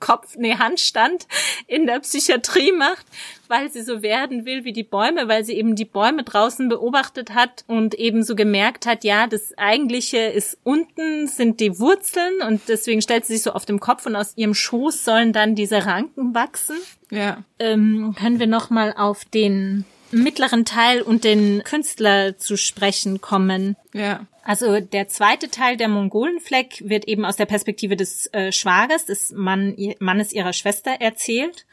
[0.00, 1.26] Kopf, nee, Handstand
[1.66, 3.06] in der Psychiatrie macht,
[3.48, 7.34] weil sie so werden will wie die Bäume, weil sie eben die Bäume draußen beobachtet
[7.34, 12.62] hat und eben so gemerkt hat, ja, das eigentliche ist unten, sind die Wurzeln und
[12.68, 15.86] deswegen stellt sie sich so auf dem Kopf und aus ihrem Schoß sollen dann diese
[15.86, 16.76] Ranken wachsen.
[17.10, 17.44] Ja.
[17.58, 23.76] Ähm, können wir nochmal auf den mittleren Teil und den Künstler zu sprechen kommen.
[23.92, 24.26] Ja.
[24.42, 29.30] Also der zweite Teil der Mongolenfleck wird eben aus der Perspektive des äh, Schwagers, des
[29.30, 31.66] Mann, Mannes ihrer Schwester erzählt.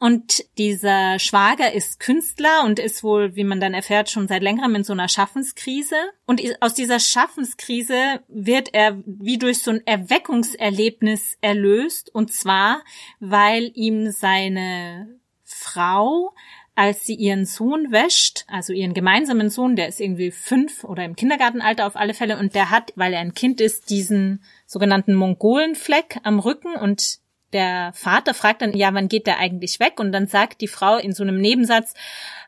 [0.00, 4.74] Und dieser Schwager ist Künstler und ist wohl, wie man dann erfährt, schon seit längerem
[4.74, 5.96] in so einer Schaffenskrise.
[6.24, 12.12] Und aus dieser Schaffenskrise wird er wie durch so ein Erweckungserlebnis erlöst.
[12.14, 12.82] Und zwar,
[13.20, 16.34] weil ihm seine Frau
[16.76, 21.16] als sie ihren Sohn wäscht, also ihren gemeinsamen Sohn, der ist irgendwie fünf oder im
[21.16, 26.18] Kindergartenalter auf alle Fälle, und der hat, weil er ein Kind ist, diesen sogenannten Mongolenfleck
[26.22, 27.18] am Rücken und
[27.52, 29.98] der Vater fragt dann, ja, wann geht der eigentlich weg?
[29.98, 31.94] Und dann sagt die Frau in so einem Nebensatz,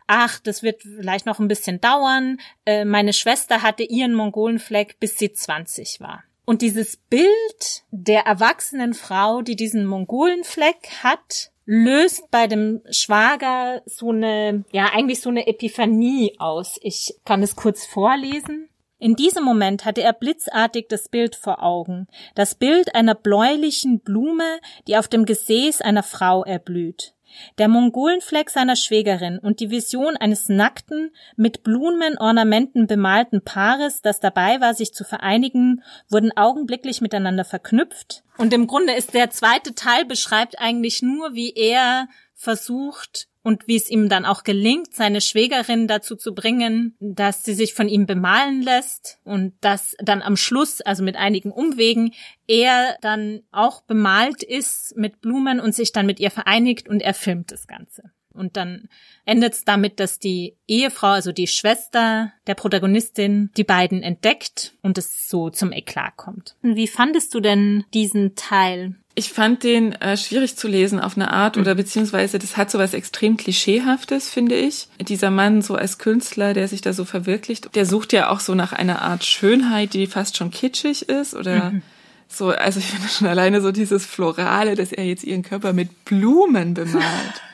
[0.06, 2.38] ach, das wird vielleicht noch ein bisschen dauern.
[2.66, 6.24] Äh, meine Schwester hatte ihren Mongolenfleck, bis sie 20 war.
[6.44, 14.08] Und dieses Bild der erwachsenen Frau, die diesen Mongolenfleck hat, löst bei dem Schwager so
[14.08, 16.78] eine, ja, eigentlich so eine Epiphanie aus.
[16.80, 18.70] Ich kann es kurz vorlesen.
[18.98, 24.60] In diesem Moment hatte er blitzartig das Bild vor Augen, das Bild einer bläulichen Blume,
[24.86, 27.14] die auf dem Gesäß einer Frau erblüht
[27.58, 34.60] der Mongolenfleck seiner Schwägerin und die Vision eines nackten, mit Blumenornamenten bemalten Paares, das dabei
[34.60, 38.24] war, sich zu vereinigen, wurden augenblicklich miteinander verknüpft.
[38.36, 43.76] Und im Grunde ist der zweite Teil beschreibt eigentlich nur, wie er versucht, und wie
[43.76, 48.04] es ihm dann auch gelingt, seine Schwägerin dazu zu bringen, dass sie sich von ihm
[48.04, 52.12] bemalen lässt und dass dann am Schluss, also mit einigen Umwegen,
[52.46, 57.14] er dann auch bemalt ist mit Blumen und sich dann mit ihr vereinigt und er
[57.14, 58.12] filmt das Ganze.
[58.34, 58.90] Und dann
[59.24, 64.98] endet es damit, dass die Ehefrau, also die Schwester der Protagonistin, die beiden entdeckt und
[64.98, 66.54] es so zum Eklat kommt.
[66.60, 68.94] Wie fandest du denn diesen Teil?
[69.18, 72.78] Ich fand den äh, schwierig zu lesen auf eine Art oder beziehungsweise das hat so
[72.78, 74.86] was extrem Klischeehaftes, finde ich.
[75.00, 78.54] Dieser Mann so als Künstler, der sich da so verwirklicht, der sucht ja auch so
[78.54, 81.82] nach einer Art Schönheit, die fast schon kitschig ist oder mhm.
[82.28, 86.04] so, also ich finde schon alleine so dieses Florale, dass er jetzt ihren Körper mit
[86.04, 87.02] Blumen bemalt.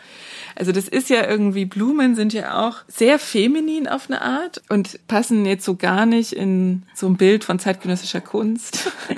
[0.57, 5.07] Also das ist ja irgendwie, Blumen sind ja auch sehr feminin auf eine Art und
[5.09, 8.93] passen jetzt so gar nicht in so ein Bild von zeitgenössischer Kunst.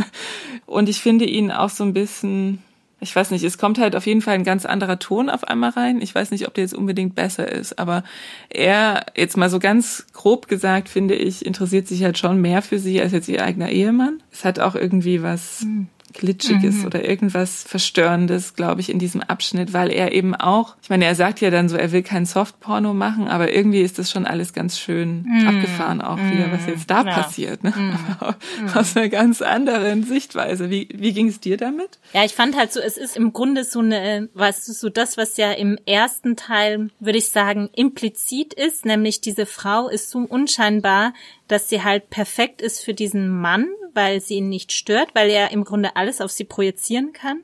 [0.66, 2.62] Und ich finde ihn auch so ein bisschen,
[3.00, 5.70] ich weiß nicht, es kommt halt auf jeden Fall ein ganz anderer Ton auf einmal
[5.70, 6.02] rein.
[6.02, 8.02] Ich weiß nicht, ob der jetzt unbedingt besser ist, aber
[8.48, 12.78] er, jetzt mal so ganz grob gesagt, finde ich, interessiert sich halt schon mehr für
[12.80, 14.22] sie als jetzt ihr eigener Ehemann.
[14.32, 15.86] Es hat auch irgendwie was, mhm.
[16.12, 16.86] Glitschiges mhm.
[16.86, 21.14] oder irgendwas Verstörendes, glaube ich, in diesem Abschnitt, weil er eben auch, ich meine, er
[21.14, 24.52] sagt ja dann so, er will kein Softporno machen, aber irgendwie ist das schon alles
[24.52, 25.48] ganz schön mhm.
[25.48, 26.32] abgefahren auch mhm.
[26.32, 27.12] wieder, was jetzt da ja.
[27.12, 27.72] passiert, ne?
[28.26, 28.68] Mhm.
[28.74, 30.70] Aus einer ganz anderen Sichtweise.
[30.70, 31.98] Wie, wie ging es dir damit?
[32.12, 35.36] Ja, ich fand halt so, es ist im Grunde so eine, was so das, was
[35.36, 41.12] ja im ersten Teil, würde ich sagen, implizit ist, nämlich diese Frau ist so unscheinbar,
[41.48, 45.50] dass sie halt perfekt ist für diesen Mann, weil sie ihn nicht stört, weil er
[45.50, 47.40] im Grunde alles auf sie projizieren kann.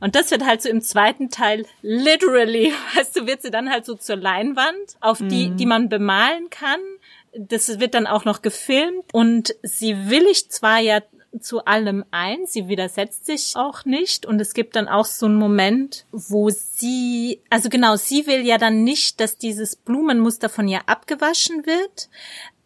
[0.00, 3.84] Und das wird halt so im zweiten Teil literally, weißt du, wird sie dann halt
[3.84, 5.56] so zur Leinwand, auf die, mhm.
[5.56, 6.80] die man bemalen kann.
[7.36, 11.02] Das wird dann auch noch gefilmt und sie willigt zwar ja
[11.40, 12.46] zu allem ein.
[12.46, 14.26] Sie widersetzt sich auch nicht.
[14.26, 18.58] Und es gibt dann auch so einen Moment, wo sie, also genau, sie will ja
[18.58, 22.08] dann nicht, dass dieses Blumenmuster von ihr abgewaschen wird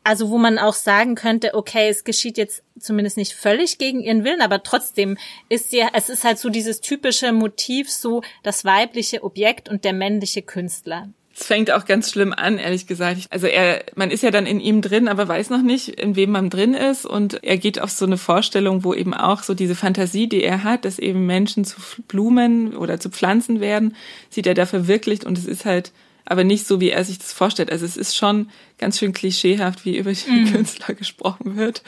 [0.05, 4.25] also wo man auch sagen könnte, okay, es geschieht jetzt zumindest nicht völlig gegen ihren
[4.25, 9.23] Willen, aber trotzdem ist ja, es ist halt so dieses typische Motiv, so das weibliche
[9.23, 11.09] Objekt und der männliche Künstler.
[11.41, 13.27] Es fängt auch ganz schlimm an, ehrlich gesagt.
[13.31, 16.33] Also er, man ist ja dann in ihm drin, aber weiß noch nicht, in wem
[16.33, 17.07] man drin ist.
[17.07, 20.65] Und er geht auf so eine Vorstellung, wo eben auch so diese Fantasie, die er
[20.65, 21.77] hat, dass eben Menschen zu
[22.09, 23.97] Blumen oder zu Pflanzen werden,
[24.29, 25.25] sieht er da verwirklicht.
[25.25, 25.93] Und es ist halt
[26.25, 27.71] aber nicht so, wie er sich das vorstellt.
[27.71, 30.53] Also es ist schon ganz schön klischeehaft, wie über die mhm.
[30.53, 31.83] Künstler gesprochen wird.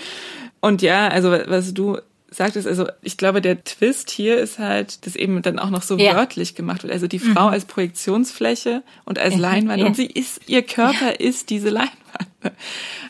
[0.60, 1.98] Und ja, also was du
[2.32, 5.96] sagtest, also ich glaube, der Twist hier ist halt, dass eben dann auch noch so
[5.98, 6.14] ja.
[6.16, 6.92] wörtlich gemacht wird.
[6.92, 7.52] Also die Frau mhm.
[7.52, 9.40] als Projektionsfläche und als ja.
[9.40, 9.80] Leinwand.
[9.80, 9.86] Ja.
[9.86, 11.96] Und sie ist, ihr Körper ist diese Leinwand.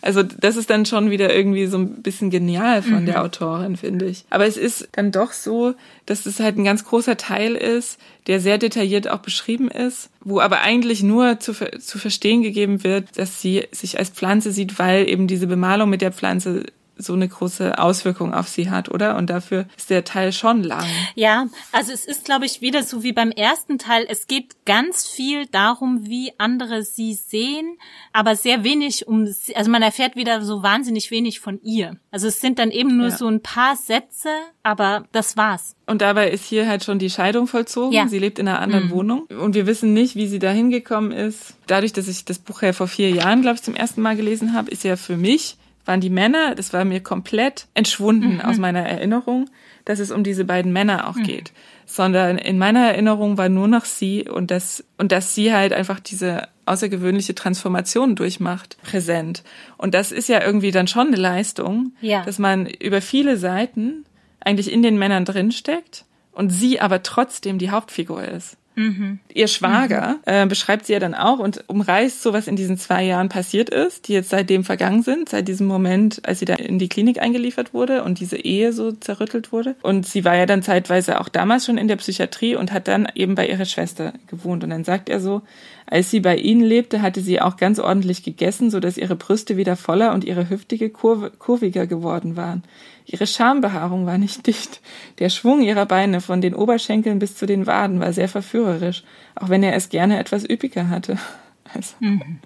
[0.02, 3.06] Also das ist dann schon wieder irgendwie so ein bisschen genial von mhm.
[3.06, 4.24] der Autorin, finde ich.
[4.30, 5.74] Aber es ist dann doch so,
[6.06, 10.40] dass es halt ein ganz großer Teil ist, der sehr detailliert auch beschrieben ist, wo
[10.40, 15.08] aber eigentlich nur zu, zu verstehen gegeben wird, dass sie sich als Pflanze sieht, weil
[15.08, 16.64] eben diese Bemalung mit der Pflanze
[17.02, 19.16] so eine große Auswirkung auf sie hat, oder?
[19.16, 20.86] Und dafür ist der Teil schon lang.
[21.14, 24.06] Ja, also es ist, glaube ich, wieder so wie beim ersten Teil.
[24.08, 27.78] Es geht ganz viel darum, wie andere sie sehen,
[28.12, 31.96] aber sehr wenig um, also man erfährt wieder so wahnsinnig wenig von ihr.
[32.10, 33.16] Also es sind dann eben nur ja.
[33.16, 34.28] so ein paar Sätze,
[34.62, 35.74] aber das war's.
[35.86, 37.92] Und dabei ist hier halt schon die Scheidung vollzogen.
[37.92, 38.08] Ja.
[38.08, 38.90] Sie lebt in einer anderen mhm.
[38.90, 39.22] Wohnung.
[39.22, 41.54] Und wir wissen nicht, wie sie da hingekommen ist.
[41.66, 44.52] Dadurch, dass ich das Buch ja vor vier Jahren, glaube ich, zum ersten Mal gelesen
[44.52, 48.40] habe, ist ja für mich waren die Männer, das war mir komplett entschwunden mhm.
[48.40, 49.50] aus meiner Erinnerung,
[49.84, 51.24] dass es um diese beiden Männer auch mhm.
[51.24, 51.52] geht.
[51.86, 56.00] Sondern in meiner Erinnerung war nur noch sie und das, und dass sie halt einfach
[56.00, 59.42] diese außergewöhnliche Transformation durchmacht, präsent.
[59.76, 62.24] Und das ist ja irgendwie dann schon eine Leistung, ja.
[62.24, 64.04] dass man über viele Seiten
[64.40, 68.56] eigentlich in den Männern drinsteckt und sie aber trotzdem die Hauptfigur ist.
[68.74, 69.18] Mhm.
[69.32, 70.32] Ihr Schwager mhm.
[70.32, 73.70] äh, beschreibt sie ja dann auch und umreißt so, was in diesen zwei Jahren passiert
[73.70, 77.20] ist, die jetzt seitdem vergangen sind, seit diesem Moment, als sie da in die Klinik
[77.20, 79.76] eingeliefert wurde und diese Ehe so zerrüttelt wurde.
[79.82, 83.08] Und sie war ja dann zeitweise auch damals schon in der Psychiatrie und hat dann
[83.14, 84.64] eben bei ihrer Schwester gewohnt.
[84.64, 85.42] Und dann sagt er so,
[85.86, 89.56] als sie bei ihnen lebte, hatte sie auch ganz ordentlich gegessen, so dass ihre Brüste
[89.56, 92.62] wieder voller und ihre Hüftige kurv kurviger geworden waren.
[93.06, 94.80] Ihre Schambehaarung war nicht dicht.
[95.18, 99.02] Der Schwung ihrer Beine von den Oberschenkeln bis zu den Waden war sehr verführerisch,
[99.34, 101.18] auch wenn er es gerne etwas üppiger hatte.
[101.74, 102.40] Also, mhm.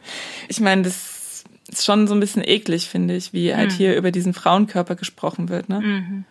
[0.46, 3.74] Ich meine, das ist schon so ein bisschen eklig, finde ich, wie halt mhm.
[3.74, 5.68] hier über diesen Frauenkörper gesprochen wird.
[5.68, 5.80] Ne?
[5.80, 6.24] Mhm.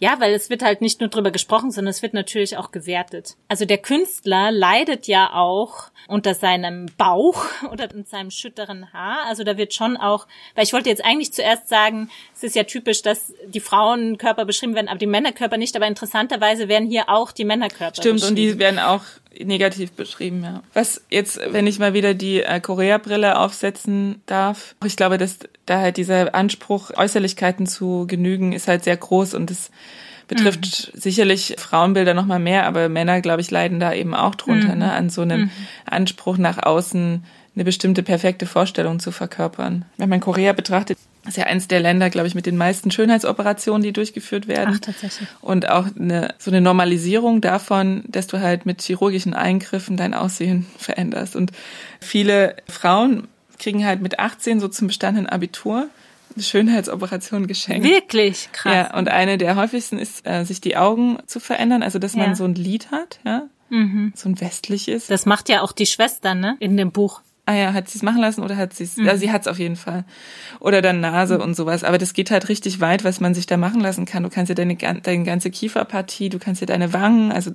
[0.00, 3.36] Ja, weil es wird halt nicht nur drüber gesprochen, sondern es wird natürlich auch gewertet.
[3.48, 9.26] Also der Künstler leidet ja auch unter seinem Bauch oder in seinem schütteren Haar.
[9.26, 12.64] Also da wird schon auch, weil ich wollte jetzt eigentlich zuerst sagen, es ist ja
[12.64, 15.76] typisch, dass die Frauenkörper beschrieben werden, aber die Männerkörper nicht.
[15.76, 19.02] Aber interessanterweise werden hier auch die Männerkörper Stimmt, und die werden auch
[19.40, 20.62] negativ beschrieben, ja.
[20.74, 25.80] Was jetzt, wenn ich mal wieder die äh, Korea-Brille aufsetzen darf, ich glaube, dass da
[25.80, 29.70] halt dieser Anspruch, Äußerlichkeiten zu genügen, ist halt sehr groß und es
[30.34, 31.00] betrifft mhm.
[31.00, 34.78] sicherlich Frauenbilder noch mal mehr, aber Männer, glaube ich, leiden da eben auch drunter, mhm.
[34.78, 35.50] ne, an so einem mhm.
[35.86, 39.84] Anspruch nach außen eine bestimmte perfekte Vorstellung zu verkörpern.
[39.98, 43.82] Wenn man Korea betrachtet, ist ja eins der Länder, glaube ich, mit den meisten Schönheitsoperationen,
[43.82, 44.74] die durchgeführt werden.
[44.76, 45.28] Ach, tatsächlich.
[45.40, 50.66] Und auch eine, so eine Normalisierung davon, dass du halt mit chirurgischen Eingriffen dein Aussehen
[50.78, 51.36] veränderst.
[51.36, 51.52] Und
[52.00, 53.28] viele Frauen
[53.58, 55.88] kriegen halt mit 18 so zum bestandenen Abitur
[56.36, 57.86] eine Schönheitsoperation geschenkt.
[57.86, 58.74] Wirklich krass.
[58.74, 62.26] Ja, und eine der häufigsten ist, äh, sich die Augen zu verändern, also dass ja.
[62.26, 64.12] man so ein Lid hat, ja, mhm.
[64.14, 65.06] so ein westliches.
[65.06, 67.22] Das macht ja auch die Schwester, ne, in dem Buch.
[67.44, 68.96] Ah ja, hat sie es machen lassen oder hat sie es?
[68.96, 69.06] Mhm.
[69.06, 70.04] Ja, sie hat es auf jeden Fall.
[70.60, 71.42] Oder dann Nase mhm.
[71.42, 71.82] und sowas.
[71.82, 74.22] Aber das geht halt richtig weit, was man sich da machen lassen kann.
[74.22, 77.50] Du kannst ja deine, deine ganze Kieferpartie, du kannst ja deine Wangen, also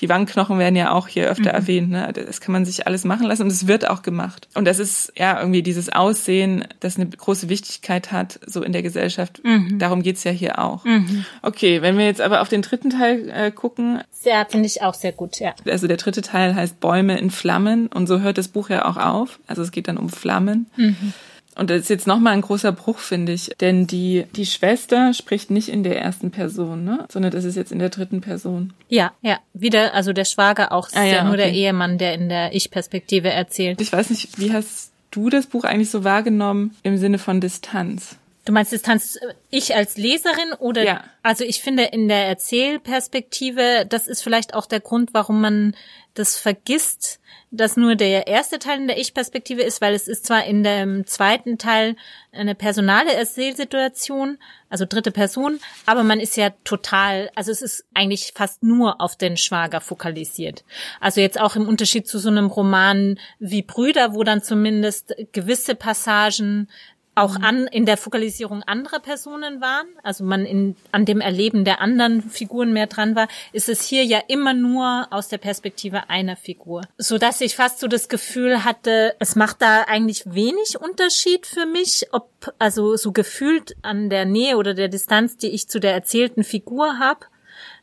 [0.00, 1.56] die Wangenknochen werden ja auch hier öfter mhm.
[1.56, 1.90] erwähnt.
[1.90, 2.12] Ne?
[2.12, 4.48] Das kann man sich alles machen lassen und es wird auch gemacht.
[4.54, 8.82] Und das ist ja irgendwie dieses Aussehen, das eine große Wichtigkeit hat, so in der
[8.82, 9.40] Gesellschaft.
[9.44, 9.78] Mhm.
[9.78, 10.84] Darum geht's ja hier auch.
[10.84, 11.24] Mhm.
[11.42, 14.02] Okay, wenn wir jetzt aber auf den dritten Teil äh, gucken.
[14.24, 15.54] Ja, finde ich auch sehr gut, ja.
[15.68, 18.96] Also der dritte Teil heißt Bäume in Flammen und so hört das Buch ja auch
[18.96, 19.38] auf.
[19.46, 20.66] Also es geht dann um Flammen.
[20.76, 21.12] Mhm.
[21.56, 23.50] Und das ist jetzt nochmal ein großer Bruch, finde ich.
[23.60, 27.06] Denn die, die Schwester spricht nicht in der ersten Person, ne?
[27.10, 28.72] Sondern das ist jetzt in der dritten Person.
[28.88, 29.38] Ja, ja.
[29.52, 30.88] Wieder, also der Schwager auch.
[30.92, 31.44] Ah, ist ja, ja nur okay.
[31.44, 33.80] der Ehemann, der in der Ich-Perspektive erzählt.
[33.80, 38.16] Ich weiß nicht, wie hast du das Buch eigentlich so wahrgenommen im Sinne von Distanz?
[38.44, 40.84] Du meinst Distanz, äh, ich als Leserin oder?
[40.84, 41.04] Ja.
[41.22, 45.74] Also ich finde in der Erzählperspektive, das ist vielleicht auch der Grund, warum man
[46.14, 47.20] das vergisst,
[47.50, 51.06] dass nur der erste Teil in der Ich-Perspektive ist, weil es ist zwar in dem
[51.06, 51.96] zweiten Teil
[52.32, 54.38] eine personale Erzählsituation,
[54.68, 59.16] also dritte Person, aber man ist ja total, also es ist eigentlich fast nur auf
[59.16, 60.64] den Schwager fokalisiert.
[61.00, 65.74] Also jetzt auch im Unterschied zu so einem Roman wie Brüder, wo dann zumindest gewisse
[65.76, 66.68] Passagen
[67.14, 67.44] auch mhm.
[67.44, 72.22] an in der Fokalisierung anderer Personen waren, also man in, an dem Erleben der anderen
[72.22, 76.82] Figuren mehr dran war, ist es hier ja immer nur aus der Perspektive einer Figur,
[76.98, 81.66] so dass ich fast so das Gefühl hatte, es macht da eigentlich wenig Unterschied für
[81.66, 85.92] mich, ob also so gefühlt an der Nähe oder der Distanz, die ich zu der
[85.92, 87.26] erzählten Figur habe,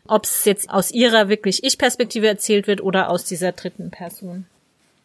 [0.08, 4.46] ob es jetzt aus ihrer wirklich Ich-Perspektive erzählt wird oder aus dieser dritten Person.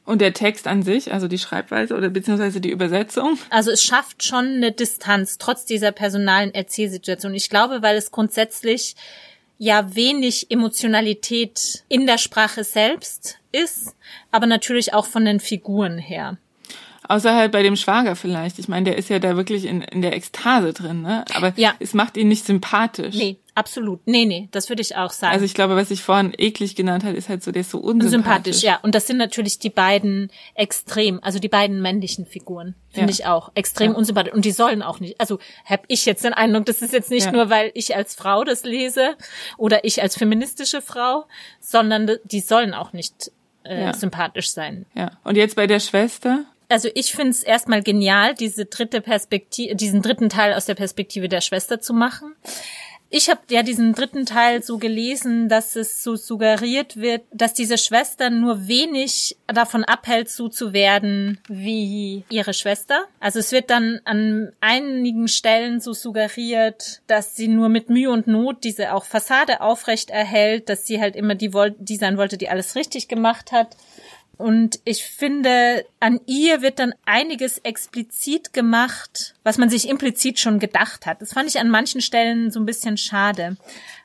[0.06, 3.38] Und der Text an sich, also die Schreibweise oder beziehungsweise die Übersetzung?
[3.50, 7.34] Also es schafft schon eine Distanz, trotz dieser personalen Erzählsituation.
[7.34, 8.94] Ich glaube, weil es grundsätzlich
[9.58, 13.96] ja wenig Emotionalität in der Sprache selbst ist,
[14.30, 16.38] aber natürlich auch von den Figuren her.
[17.08, 18.58] Außer halt bei dem Schwager vielleicht.
[18.58, 21.24] Ich meine, der ist ja da wirklich in, in der Ekstase drin, ne?
[21.34, 21.74] Aber ja.
[21.78, 23.14] es macht ihn nicht sympathisch.
[23.14, 24.00] Nee, absolut.
[24.06, 25.32] Nee, nee, das würde ich auch sagen.
[25.32, 27.78] Also ich glaube, was ich vorhin eklig genannt hat, ist halt so, der ist so
[27.78, 28.10] unsympathisch.
[28.10, 28.80] Sympathisch, ja.
[28.82, 33.18] Und das sind natürlich die beiden extrem, also die beiden männlichen Figuren, finde ja.
[33.18, 33.52] ich auch.
[33.54, 33.98] Extrem ja.
[33.98, 34.34] unsympathisch.
[34.34, 37.26] Und die sollen auch nicht, also habe ich jetzt den Eindruck, das ist jetzt nicht
[37.26, 37.32] ja.
[37.32, 39.16] nur, weil ich als Frau das lese
[39.58, 41.26] oder ich als feministische Frau,
[41.60, 43.30] sondern die sollen auch nicht
[43.62, 44.86] äh, sympathisch sein.
[44.94, 45.12] Ja.
[45.24, 46.44] Und jetzt bei der Schwester?
[46.68, 51.28] Also ich finde es erstmal genial, diese dritte Perspektive, diesen dritten Teil aus der Perspektive
[51.28, 52.34] der Schwester zu machen.
[53.08, 57.78] Ich habe ja diesen dritten Teil so gelesen, dass es so suggeriert wird, dass diese
[57.78, 63.06] Schwester nur wenig davon abhält, so zu werden wie ihre Schwester.
[63.20, 68.26] Also es wird dann an einigen Stellen so suggeriert, dass sie nur mit Mühe und
[68.26, 72.48] Not diese auch Fassade aufrecht erhält, dass sie halt immer die, die sein wollte, die
[72.48, 73.76] alles richtig gemacht hat.
[74.38, 80.58] Und ich finde, an ihr wird dann einiges explizit gemacht, was man sich implizit schon
[80.58, 81.22] gedacht hat.
[81.22, 83.56] Das fand ich an manchen Stellen so ein bisschen schade.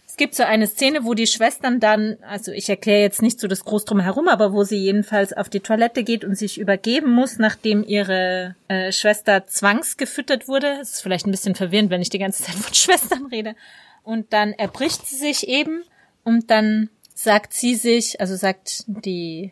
[0.08, 3.48] Es gibt so eine Szene, wo die Schwestern dann, also ich erkläre jetzt nicht so
[3.48, 7.12] das groß drum herum, aber wo sie jedenfalls auf die Toilette geht und sich übergeben
[7.12, 10.80] muss, nachdem ihre äh, Schwester zwangsgefüttert wurde.
[10.82, 13.56] Es ist vielleicht ein bisschen verwirrend, wenn ich die ganze Zeit von Schwestern rede.
[14.04, 15.84] Und dann erbricht sie sich eben
[16.24, 19.52] und dann sagt sie sich, also sagt die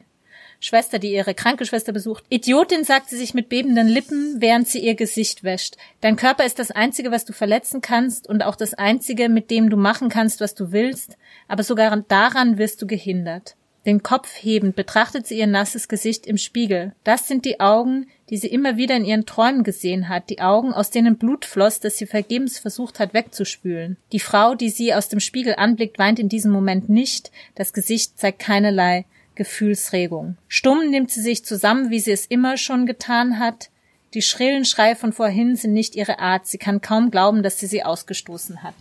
[0.59, 2.25] Schwester, die ihre kranke Schwester besucht.
[2.29, 5.77] Idiotin, sagt sie sich mit bebenden Lippen, während sie ihr Gesicht wäscht.
[6.01, 9.69] Dein Körper ist das Einzige, was du verletzen kannst und auch das Einzige, mit dem
[9.69, 13.55] du machen kannst, was du willst, aber sogar daran wirst du gehindert.
[13.85, 16.93] Den Kopf hebend betrachtet sie ihr nasses Gesicht im Spiegel.
[17.05, 20.73] Das sind die Augen, die sie immer wieder in ihren Träumen gesehen hat, die Augen,
[20.73, 23.95] aus denen Blut floss, das sie vergebens versucht hat wegzuspülen.
[24.11, 28.19] Die Frau, die sie aus dem Spiegel anblickt, weint in diesem Moment nicht, das Gesicht
[28.19, 29.05] zeigt keinerlei
[29.39, 30.35] Gefühlsregung.
[30.49, 33.69] Stumm nimmt sie sich zusammen, wie sie es immer schon getan hat.
[34.13, 36.45] Die schrillen Schreie von vorhin sind nicht ihre Art.
[36.45, 38.75] Sie kann kaum glauben, dass sie sie ausgestoßen hat.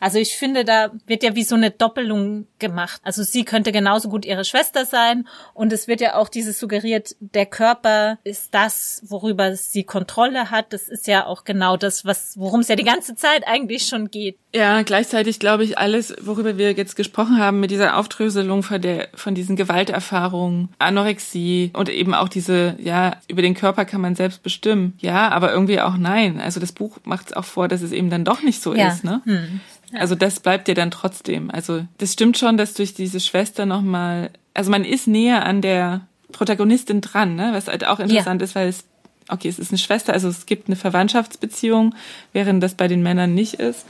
[0.00, 3.00] Also ich finde, da wird ja wie so eine Doppelung gemacht.
[3.04, 7.16] Also sie könnte genauso gut ihre Schwester sein und es wird ja auch dieses suggeriert,
[7.20, 10.72] der Körper ist das, worüber sie Kontrolle hat.
[10.72, 14.10] Das ist ja auch genau das, was, worum es ja die ganze Zeit eigentlich schon
[14.10, 14.38] geht.
[14.54, 19.08] Ja, gleichzeitig glaube ich, alles, worüber wir jetzt gesprochen haben, mit dieser Aufdröselung von der,
[19.14, 24.42] von diesen Gewalterfahrungen, Anorexie und eben auch diese, ja, über den Körper kann man selbst
[24.42, 24.94] bestimmen.
[24.98, 26.40] Ja, aber irgendwie auch nein.
[26.40, 28.88] Also das Buch macht es auch vor, dass es eben dann doch nicht so ja.
[28.88, 29.20] ist, ne?
[29.24, 29.60] Hm.
[29.94, 31.50] Also das bleibt dir dann trotzdem.
[31.50, 36.02] Also das stimmt schon, dass durch diese Schwester nochmal, also man ist näher an der
[36.32, 37.50] Protagonistin dran, ne?
[37.52, 38.44] Was halt auch interessant ja.
[38.44, 38.84] ist, weil es
[39.28, 41.94] okay, es ist eine Schwester, also es gibt eine Verwandtschaftsbeziehung,
[42.32, 43.86] während das bei den Männern nicht ist.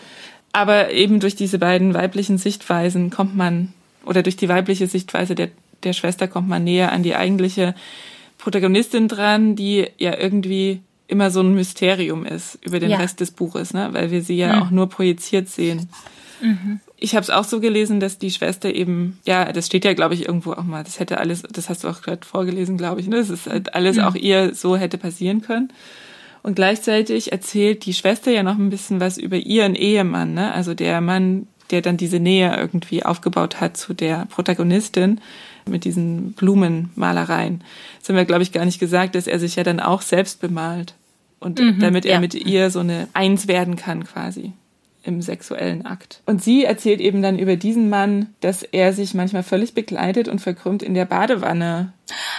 [0.53, 3.72] Aber eben durch diese beiden weiblichen Sichtweisen kommt man,
[4.05, 5.51] oder durch die weibliche Sichtweise der,
[5.84, 7.74] der Schwester kommt man näher an die eigentliche
[8.38, 12.98] Protagonistin dran, die ja irgendwie immer so ein Mysterium ist über den ja.
[12.98, 13.88] Rest des Buches, ne?
[13.92, 14.62] weil wir sie ja mhm.
[14.62, 15.88] auch nur projiziert sehen.
[16.40, 16.80] Mhm.
[16.98, 20.14] Ich habe es auch so gelesen, dass die Schwester eben, ja, das steht ja, glaube
[20.14, 23.09] ich, irgendwo auch mal, das hätte alles, das hast du auch gerade vorgelesen, glaube ich,
[23.09, 23.16] ne?
[23.16, 24.02] Das ist halt alles mhm.
[24.02, 25.72] auch ihr so hätte passieren können.
[26.42, 30.52] Und gleichzeitig erzählt die Schwester ja noch ein bisschen was über ihren Ehemann, ne?
[30.52, 35.20] Also der Mann, der dann diese Nähe irgendwie aufgebaut hat zu der Protagonistin
[35.69, 37.62] mit diesen Blumenmalereien.
[38.01, 40.41] Das haben wir, glaube ich, gar nicht gesagt, dass er sich ja dann auch selbst
[40.41, 40.95] bemalt.
[41.41, 42.21] Und mhm, damit er ja.
[42.21, 44.53] mit ihr so eine Eins werden kann quasi
[45.05, 46.21] im sexuellen Akt.
[46.27, 50.41] Und sie erzählt eben dann über diesen Mann, dass er sich manchmal völlig begleitet und
[50.41, 51.93] verkrümmt in der Badewanne,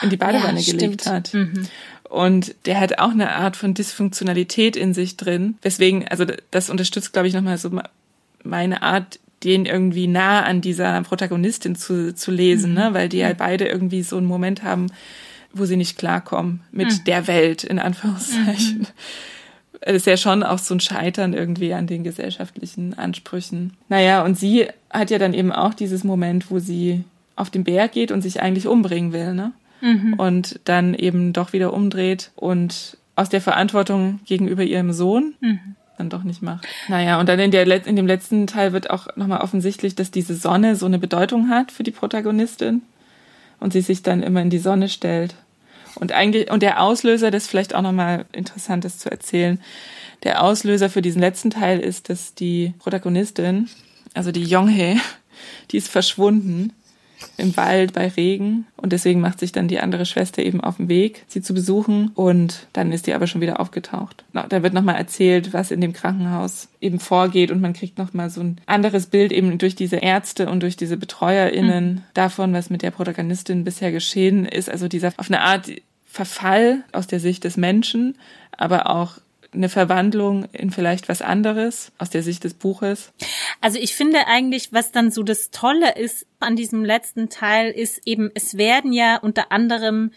[0.04, 1.34] in die Badewanne ja, gelegt hat.
[1.34, 1.68] Mhm.
[2.04, 5.58] Und der hat auch eine Art von Dysfunktionalität in sich drin.
[5.62, 7.72] Weswegen, also das unterstützt, glaube ich, nochmal so
[8.44, 12.90] meine Art, den irgendwie nah an dieser Protagonistin zu, zu lesen, ne?
[12.94, 14.88] weil die ja beide irgendwie so einen Moment haben,
[15.54, 17.04] wo sie nicht klarkommen mit mhm.
[17.06, 18.80] der Welt, in Anführungszeichen.
[18.80, 18.88] Mhm.
[19.82, 23.78] Es ist ja schon auch so ein Scheitern irgendwie an den gesellschaftlichen Ansprüchen.
[23.88, 27.06] Naja, und sie hat ja dann eben auch dieses Moment, wo sie
[27.38, 29.54] auf den Berg geht und sich eigentlich umbringen will, ne?
[29.80, 30.16] Mhm.
[30.16, 36.10] Und dann eben doch wieder umdreht und aus der Verantwortung gegenüber ihrem Sohn mhm dann
[36.10, 36.66] doch nicht macht.
[36.88, 40.36] Naja, und dann in, der, in dem letzten Teil wird auch nochmal offensichtlich, dass diese
[40.36, 42.82] Sonne so eine Bedeutung hat für die Protagonistin
[43.60, 45.36] und sie sich dann immer in die Sonne stellt.
[45.96, 49.60] Und eigentlich, und der Auslöser, das ist vielleicht auch nochmal interessant ist zu erzählen,
[50.24, 53.70] der Auslöser für diesen letzten Teil ist, dass die Protagonistin,
[54.14, 54.98] also die Yonghae,
[55.72, 56.74] die ist verschwunden
[57.38, 60.90] im Wald bei Regen und deswegen macht sich dann die andere Schwester eben auf den
[60.90, 64.24] Weg, sie zu besuchen und dann ist die aber schon wieder aufgetaucht.
[64.34, 68.42] Da wird nochmal erzählt, was in dem Krankenhaus eben vorgeht und man kriegt nochmal so
[68.42, 72.02] ein anderes Bild eben durch diese Ärzte und durch diese BetreuerInnen mhm.
[72.14, 74.70] davon, was mit der Protagonistin bisher geschehen ist.
[74.70, 75.70] Also dieser auf eine Art
[76.06, 78.16] Verfall aus der Sicht des Menschen,
[78.52, 79.20] aber auch
[79.54, 83.12] eine Verwandlung in vielleicht was anderes aus der Sicht des Buches?
[83.62, 88.02] Also ich finde eigentlich, was dann so das Tolle ist an diesem letzten Teil, ist
[88.06, 90.12] eben, es werden ja unter anderem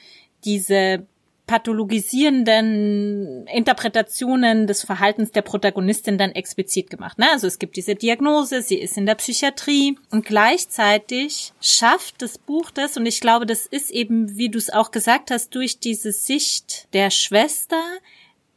[0.44, 1.06] diese
[1.46, 7.18] pathologisierenden Interpretationen des Verhaltens der Protagonistin dann explizit gemacht.
[7.18, 7.26] Ne?
[7.30, 12.70] Also es gibt diese Diagnose, sie ist in der Psychiatrie und gleichzeitig schafft das Buch
[12.70, 16.12] das und ich glaube, das ist eben, wie du es auch gesagt hast, durch diese
[16.12, 17.82] Sicht der Schwester,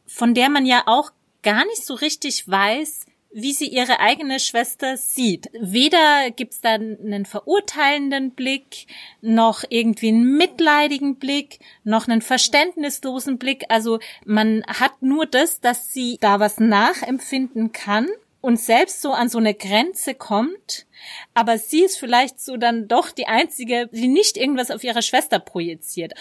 [0.06, 1.10] von der man ja auch
[1.42, 5.50] gar nicht so richtig weiß, wie sie ihre eigene Schwester sieht.
[5.60, 8.86] Weder gibt's da einen verurteilenden Blick,
[9.20, 13.64] noch irgendwie einen mitleidigen Blick, noch einen verständnislosen Blick.
[13.68, 18.08] Also man hat nur das, dass sie da was nachempfinden kann
[18.46, 20.86] und selbst so an so eine Grenze kommt,
[21.34, 25.40] aber sie ist vielleicht so dann doch die einzige, die nicht irgendwas auf ihre Schwester
[25.40, 26.12] projiziert.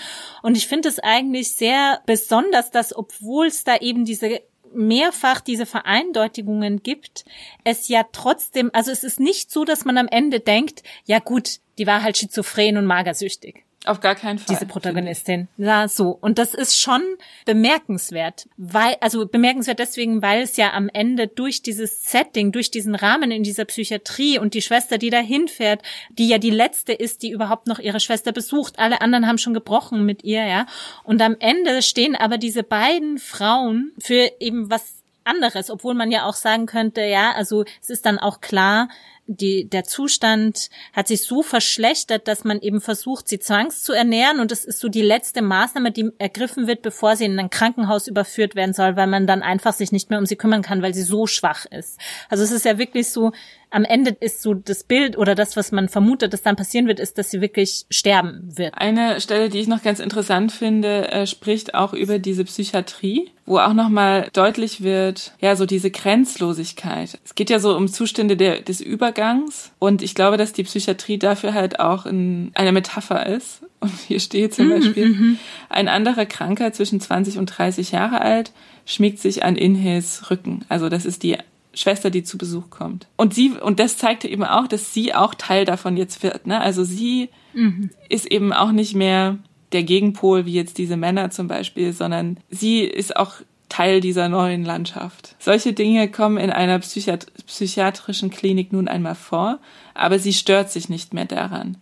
[0.41, 4.41] Und ich finde es eigentlich sehr besonders, dass obwohl es da eben diese
[4.73, 7.26] mehrfach diese Vereindeutigungen gibt,
[7.63, 11.59] es ja trotzdem, also es ist nicht so, dass man am Ende denkt, ja gut,
[11.78, 13.65] die war halt schizophren und magersüchtig.
[13.86, 14.56] Auf gar keinen Fall.
[14.56, 15.48] Diese Protagonistin.
[15.58, 16.18] Ja, so.
[16.20, 17.02] Und das ist schon
[17.46, 22.96] bemerkenswert, weil, also bemerkenswert deswegen, weil es ja am Ende durch dieses Setting, durch diesen
[22.96, 27.22] Rahmen in dieser Psychiatrie und die Schwester, die da hinfährt, die ja die letzte ist,
[27.24, 28.80] die überhaupt noch ihre Schwester besucht.
[28.80, 30.66] Alle anderen haben schon gebrochen mit ihr, ja.
[31.04, 36.26] Und am Ende stehen aber diese beiden Frauen für eben was anderes, obwohl man ja
[36.26, 38.90] auch sagen könnte, ja, also es ist dann auch klar,
[39.28, 44.39] die, der Zustand hat sich so verschlechtert, dass man eben versucht, sie zwangs zu ernähren
[44.39, 48.07] und das ist so die letzte Maßnahme, die ergriffen wird, bevor sie in ein Krankenhaus
[48.07, 50.93] überführt werden soll, weil man dann einfach sich nicht mehr um sie kümmern kann, weil
[50.93, 51.99] sie so schwach ist.
[52.30, 53.32] Also es ist ja wirklich so,
[53.76, 56.99] am Ende ist so das Bild oder das, was man vermutet, dass dann passieren wird,
[56.99, 58.73] ist, dass sie wirklich sterben wird.
[58.78, 63.57] Eine Stelle, die ich noch ganz interessant finde, äh, spricht auch über diese Psychiatrie, wo
[63.57, 67.19] auch nochmal deutlich wird, ja, so diese Grenzlosigkeit.
[67.26, 68.80] Es geht ja so um Zustände der, des
[69.16, 73.61] Übergangs und ich glaube, dass die Psychiatrie dafür halt auch in, eine Metapher ist.
[73.80, 75.39] Und hier steht zum mhm, Beispiel, mhm.
[75.70, 78.51] ein anderer Kranker zwischen 20 und 30 Jahre alt
[78.86, 80.66] schmiegt sich an Inhes Rücken.
[80.70, 81.38] Also das ist die
[81.74, 83.07] Schwester, die zu Besuch kommt.
[83.16, 86.47] Und sie, und das zeigte eben auch, dass sie auch Teil davon jetzt wird.
[86.47, 86.59] Ne?
[86.59, 87.89] Also sie mhm.
[88.09, 89.38] ist eben auch nicht mehr
[89.72, 93.36] der Gegenpol, wie jetzt diese Männer zum Beispiel, sondern sie ist auch
[93.76, 95.36] Teil dieser neuen Landschaft.
[95.38, 99.59] Solche Dinge kommen in einer Psychiat psychiatrischen Klinik nun einmal vor,
[99.93, 101.76] aber sie stört sich nicht mehr daran.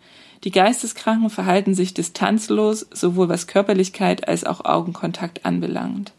[0.43, 6.13] Die Geisteskranken verhalten sich distanzlos, sowohl was Körperlichkeit als auch Augenkontakt anbelangt.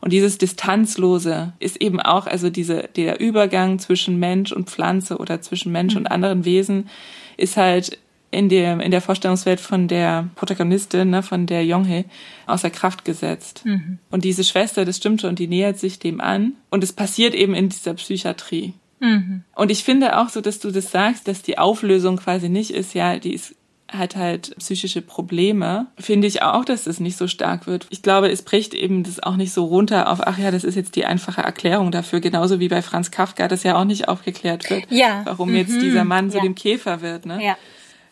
[0.00, 5.42] Und dieses Distanzlose ist eben auch, also diese, der Übergang zwischen Mensch und Pflanze oder
[5.42, 6.02] zwischen Mensch mhm.
[6.02, 6.88] und anderen Wesen
[7.36, 7.98] ist halt
[8.30, 12.04] in der, in der Vorstellungswelt von der Protagonistin, ne, von der Jonghe,
[12.46, 13.62] außer Kraft gesetzt.
[13.64, 13.98] Mhm.
[14.10, 16.54] Und diese Schwester, das stimmt schon, die nähert sich dem an.
[16.70, 18.74] Und es passiert eben in dieser Psychiatrie.
[19.00, 19.42] Mhm.
[19.54, 22.94] Und ich finde auch so, dass du das sagst, dass die Auflösung quasi nicht ist,
[22.94, 23.56] ja, die ist
[23.92, 27.86] hat halt psychische Probleme, finde ich auch, dass es nicht so stark wird.
[27.90, 30.76] Ich glaube, es bricht eben das auch nicht so runter auf, ach ja, das ist
[30.76, 34.70] jetzt die einfache Erklärung dafür, genauso wie bei Franz Kafka, das ja auch nicht aufgeklärt
[34.70, 35.22] wird, ja.
[35.24, 35.56] warum mhm.
[35.56, 36.44] jetzt dieser Mann so ja.
[36.44, 37.26] dem Käfer wird.
[37.26, 37.44] Ne?
[37.44, 37.56] Ja.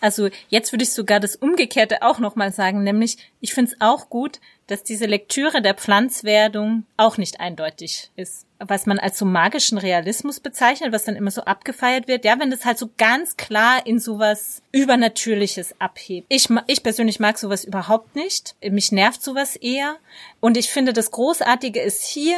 [0.01, 4.09] Also jetzt würde ich sogar das Umgekehrte auch nochmal sagen, nämlich ich finde es auch
[4.09, 8.45] gut, dass diese Lektüre der Pflanzwerdung auch nicht eindeutig ist.
[8.61, 12.25] Was man als so magischen Realismus bezeichnet, was dann immer so abgefeiert wird.
[12.25, 16.27] Ja, wenn das halt so ganz klar in sowas Übernatürliches abhebt.
[16.29, 18.57] Ich, ich persönlich mag sowas überhaupt nicht.
[18.63, 19.97] Mich nervt sowas eher.
[20.41, 22.37] Und ich finde, das Großartige ist hier,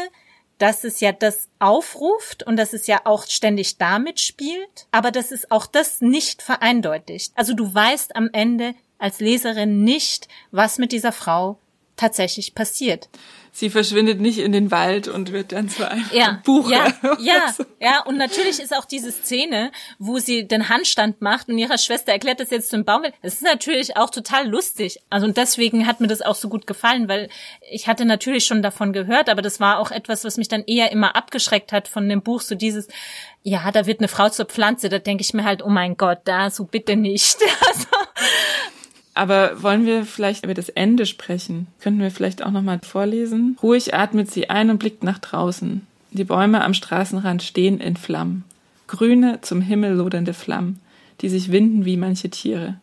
[0.61, 5.30] dass es ja das aufruft und dass es ja auch ständig damit spielt, aber dass
[5.30, 7.32] es auch das nicht vereindeutigt.
[7.34, 11.58] Also du weißt am Ende als Leserin nicht, was mit dieser Frau
[12.01, 13.09] tatsächlich passiert
[13.53, 16.70] sie verschwindet nicht in den Wald und wird dann zu einem ja, Buch.
[16.70, 17.64] Ja, ja, so.
[17.80, 18.03] ja.
[18.05, 22.40] Und natürlich ist auch diese Szene, wo sie den Handstand macht und ihrer Schwester erklärt
[22.40, 23.03] das jetzt zum Baum.
[23.22, 25.01] Das ist natürlich auch total lustig.
[25.11, 27.28] Also und deswegen hat mir das auch so gut gefallen, weil
[27.70, 30.92] ich hatte natürlich schon davon gehört, aber das war auch etwas, was mich dann eher
[30.92, 32.40] immer abgeschreckt hat von dem Buch.
[32.40, 32.88] So dieses,
[33.42, 34.88] ja, da wird eine Frau zur Pflanze.
[34.88, 37.38] Da denke ich mir halt, oh mein Gott, da so bitte nicht.
[37.70, 37.86] Also,
[39.21, 41.66] aber wollen wir vielleicht über das Ende sprechen?
[41.79, 43.59] Könnten wir vielleicht auch nochmal vorlesen?
[43.62, 45.87] Ruhig atmet sie ein und blickt nach draußen.
[46.12, 48.45] Die Bäume am Straßenrand stehen in Flammen.
[48.87, 50.81] Grüne, zum Himmel lodernde Flammen,
[51.21, 52.81] die sich winden wie manche Tiere.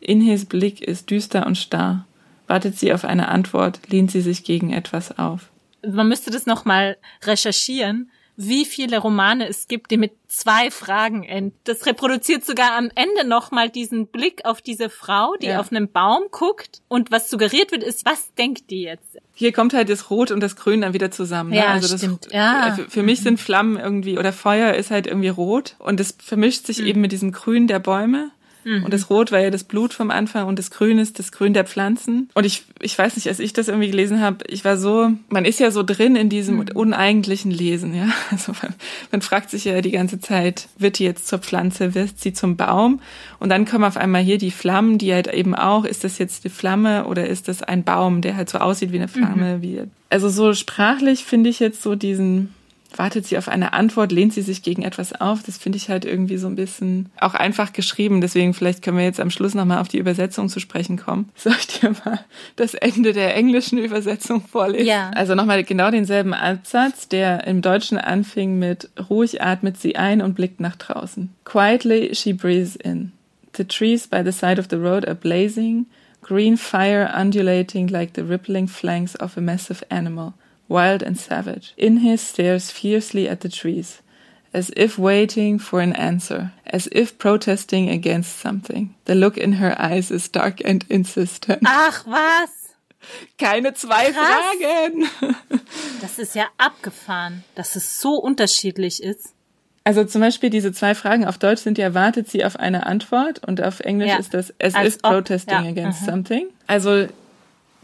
[0.00, 2.06] Inhes Blick ist düster und starr.
[2.46, 5.50] Wartet sie auf eine Antwort, lehnt sie sich gegen etwas auf.
[5.86, 11.56] Man müsste das nochmal recherchieren, wie viele Romane es gibt, die mit zwei Fragen enden.
[11.64, 15.60] Das reproduziert sogar am Ende nochmal diesen Blick auf diese Frau, die ja.
[15.60, 19.18] auf einen Baum guckt und was suggeriert wird, ist, was denkt die jetzt?
[19.32, 21.50] Hier kommt halt das Rot und das Grün dann wieder zusammen.
[21.50, 21.58] Ne?
[21.58, 22.28] Ja, also das, stimmt.
[22.32, 22.74] Ja.
[22.74, 26.66] Für, für, mich sind Flammen irgendwie oder Feuer ist halt irgendwie rot und es vermischt
[26.66, 26.86] sich mhm.
[26.86, 28.30] eben mit diesem Grün der Bäume.
[28.66, 28.84] Mhm.
[28.84, 31.54] Und das Rot war ja das Blut vom Anfang und das Grün ist das Grün
[31.54, 32.28] der Pflanzen.
[32.34, 35.44] Und ich, ich weiß nicht, als ich das irgendwie gelesen habe, ich war so, man
[35.44, 36.68] ist ja so drin in diesem mhm.
[36.74, 38.08] uneigentlichen Lesen, ja.
[38.30, 38.74] Also man,
[39.12, 42.56] man fragt sich ja die ganze Zeit, wird die jetzt zur Pflanze, wird sie zum
[42.56, 43.00] Baum?
[43.38, 46.44] Und dann kommen auf einmal hier die Flammen, die halt eben auch, ist das jetzt
[46.44, 49.58] die Flamme oder ist das ein Baum, der halt so aussieht wie eine Flamme?
[49.58, 49.62] Mhm.
[49.62, 52.52] Wie, also so sprachlich finde ich jetzt so diesen
[52.98, 55.42] wartet sie auf eine Antwort, lehnt sie sich gegen etwas auf.
[55.42, 58.20] Das finde ich halt irgendwie so ein bisschen auch einfach geschrieben.
[58.20, 61.30] Deswegen vielleicht können wir jetzt am Schluss nochmal auf die Übersetzung zu sprechen kommen.
[61.36, 62.20] Soll ich dir mal
[62.56, 64.86] das Ende der englischen Übersetzung vorlesen?
[64.86, 65.10] Ja.
[65.14, 70.34] Also nochmal genau denselben Absatz, der im Deutschen anfing mit ruhig atmet sie ein und
[70.34, 71.30] blickt nach draußen.
[71.44, 73.12] Quietly she breathes in.
[73.56, 75.86] The trees by the side of the road are blazing,
[76.20, 80.34] green fire undulating like the rippling flanks of a massive animal–
[80.68, 81.74] wild and savage.
[81.76, 84.02] Inhe stares fiercely at the trees,
[84.52, 88.94] as if waiting for an answer, as if protesting against something.
[89.04, 91.62] The look in her eyes is dark and insistent.
[91.64, 92.50] Ach was!
[93.38, 94.16] Keine zwei Krass.
[94.16, 95.08] Fragen.
[96.00, 99.32] Das ist ja abgefahren, dass es so unterschiedlich ist.
[99.84, 103.46] Also zum Beispiel diese zwei Fragen auf Deutsch sind ja, wartet sie auf eine Antwort
[103.46, 104.18] und auf Englisch ja.
[104.18, 105.70] ist das Als if ob, protesting ja.
[105.70, 106.06] against mhm.
[106.06, 106.46] something.
[106.66, 107.06] Also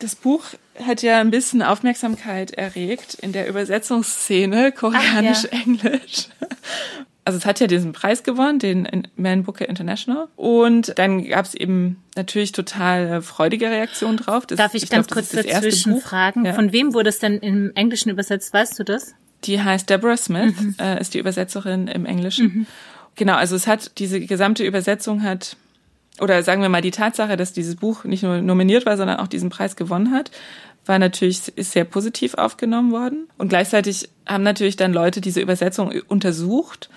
[0.01, 0.43] das Buch
[0.79, 6.29] hat ja ein bisschen Aufmerksamkeit erregt in der Übersetzungsszene, koreanisch-englisch.
[6.41, 6.47] Ja.
[7.25, 10.29] also es hat ja diesen Preis gewonnen, den Man Booker International.
[10.37, 14.47] Und dann gab es eben natürlich total freudige Reaktionen drauf.
[14.47, 16.45] Das, Darf ich, ich ganz glaub, kurz dazwischen fragen?
[16.45, 16.55] Ja.
[16.55, 18.53] Von wem wurde es denn im Englischen übersetzt?
[18.53, 19.15] Weißt du das?
[19.45, 20.77] Die heißt Deborah Smith, mhm.
[20.79, 22.47] äh, ist die Übersetzerin im Englischen.
[22.47, 22.67] Mhm.
[23.15, 25.57] Genau, also es hat, diese gesamte Übersetzung hat,
[26.21, 29.29] oder sagen wir mal die Tatsache, dass dieses Buch nicht nur nominiert war, sondern auch
[29.29, 30.31] diesen Preis gewonnen hat,
[30.85, 33.29] war natürlich, ist sehr positiv aufgenommen worden.
[33.39, 36.91] Und gleichzeitig haben natürlich dann Leute diese Übersetzung untersucht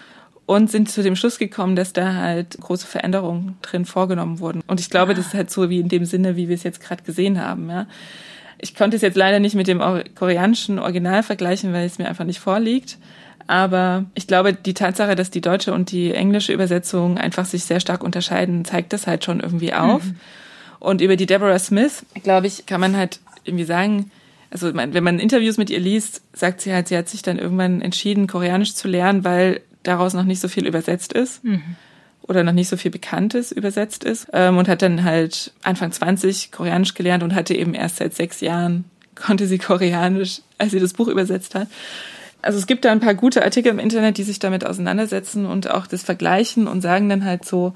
[0.45, 4.61] und sind zu dem Schluss gekommen, dass da halt große Veränderungen drin vorgenommen wurden.
[4.67, 5.15] Und ich glaube, ah.
[5.15, 7.69] das ist halt so wie in dem Sinne, wie wir es jetzt gerade gesehen haben,
[7.69, 7.87] ja.
[8.57, 9.81] Ich konnte es jetzt leider nicht mit dem
[10.15, 12.97] koreanischen Original vergleichen, weil es mir einfach nicht vorliegt.
[13.47, 17.79] Aber ich glaube, die Tatsache, dass die deutsche und die englische Übersetzung einfach sich sehr
[17.79, 20.03] stark unterscheiden, zeigt das halt schon irgendwie auf.
[20.03, 20.15] Mhm.
[20.79, 24.11] Und über die Deborah Smith, glaube ich, kann man halt irgendwie sagen,
[24.51, 27.81] also wenn man Interviews mit ihr liest, sagt sie halt, sie hat sich dann irgendwann
[27.81, 31.43] entschieden, Koreanisch zu lernen, weil daraus noch nicht so viel übersetzt ist.
[31.43, 31.61] Mhm.
[32.21, 34.27] Oder noch nicht so viel Bekanntes übersetzt ist.
[34.33, 38.41] Ähm, und hat dann halt Anfang 20 Koreanisch gelernt und hatte eben erst seit sechs
[38.41, 38.85] Jahren
[39.15, 41.67] konnte sie Koreanisch, als sie das Buch übersetzt hat.
[42.45, 45.69] Also es gibt da ein paar gute Artikel im Internet, die sich damit auseinandersetzen und
[45.69, 47.73] auch das vergleichen und sagen dann halt so,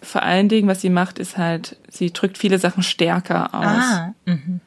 [0.00, 3.64] vor allen Dingen, was sie macht, ist halt, sie drückt viele Sachen stärker aus.
[3.64, 4.60] Ah, mhm.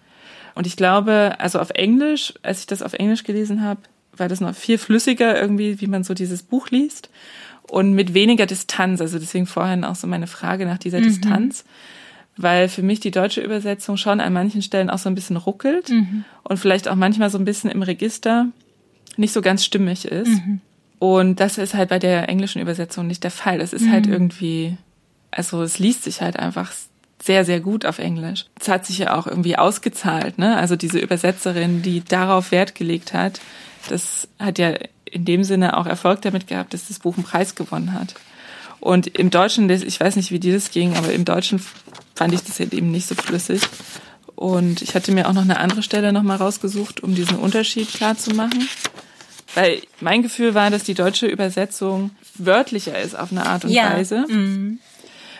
[0.55, 3.79] Und ich glaube, also auf Englisch, als ich das auf Englisch gelesen habe,
[4.17, 7.09] war das noch viel flüssiger irgendwie, wie man so dieses Buch liest
[7.63, 8.99] und mit weniger Distanz.
[8.99, 11.03] Also deswegen vorhin auch so meine Frage nach dieser mhm.
[11.03, 11.63] Distanz,
[12.35, 15.89] weil für mich die deutsche Übersetzung schon an manchen Stellen auch so ein bisschen ruckelt
[15.91, 16.25] mhm.
[16.43, 18.47] und vielleicht auch manchmal so ein bisschen im Register
[19.17, 20.27] nicht so ganz stimmig ist.
[20.27, 20.61] Mhm.
[20.99, 23.61] Und das ist halt bei der englischen Übersetzung nicht der Fall.
[23.61, 23.93] Es ist halt mhm.
[23.93, 24.77] halt irgendwie,
[25.31, 26.71] also es liest sich halt einfach
[27.21, 28.45] sehr, sehr gut auf Englisch.
[28.59, 30.57] Es hat sich ja auch irgendwie ausgezahlt, ne?
[30.57, 33.41] Also diese Übersetzerin, die darauf Wert gelegt hat,
[33.89, 34.73] das hat ja
[35.05, 38.15] in dem Sinne auch Erfolg damit gehabt, dass das Buch einen Preis gewonnen hat.
[38.79, 41.59] Und im Deutschen, ich weiß nicht, wie dir das ging, aber im Deutschen
[42.13, 43.61] fand ich das halt eben nicht so flüssig.
[44.35, 48.17] Und ich hatte mir auch noch eine andere Stelle nochmal rausgesucht, um diesen Unterschied klar
[48.17, 48.67] zu machen.
[49.55, 53.93] Weil mein Gefühl war, dass die deutsche Übersetzung wörtlicher ist auf eine Art und ja.
[53.93, 54.25] Weise.
[54.27, 54.79] Mhm.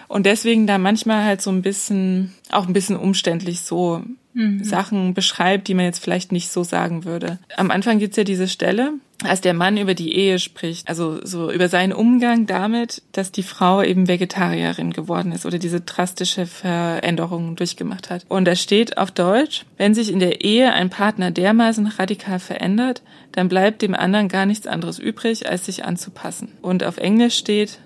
[0.08, 4.04] Und deswegen da manchmal halt so ein bisschen, auch ein bisschen umständlich so
[4.34, 4.64] mhm.
[4.64, 7.40] Sachen beschreibt, die man jetzt vielleicht nicht so sagen würde.
[7.58, 8.94] Am Anfang gibt's ja diese Stelle,
[9.24, 13.44] als der Mann über die Ehe spricht, also so über seinen Umgang damit, dass die
[13.44, 18.26] Frau eben Vegetarierin geworden ist oder diese drastische Veränderung durchgemacht hat.
[18.28, 23.02] Und da steht auf Deutsch, wenn sich in der Ehe ein Partner dermaßen radikal verändert,
[23.32, 26.50] dann bleibt dem anderen gar nichts anderes übrig, als sich anzupassen.
[26.62, 27.80] Und auf Englisch steht,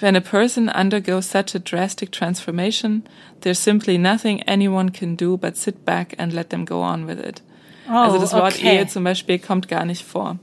[0.00, 3.04] When a person undergoes such a drastic transformation,
[3.42, 7.20] there's simply nothing anyone can do but sit back and let them go on with
[7.20, 7.42] it.
[7.88, 8.78] Oh, also das Wort okay.
[8.78, 10.38] Ehe zum Beispiel kommt gar nicht vor.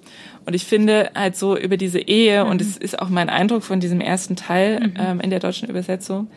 [0.45, 2.51] Und ich finde halt so über diese Ehe, mhm.
[2.51, 4.93] und es ist auch mein Eindruck von diesem ersten Teil mhm.
[4.97, 6.29] ähm, in der deutschen Übersetzung,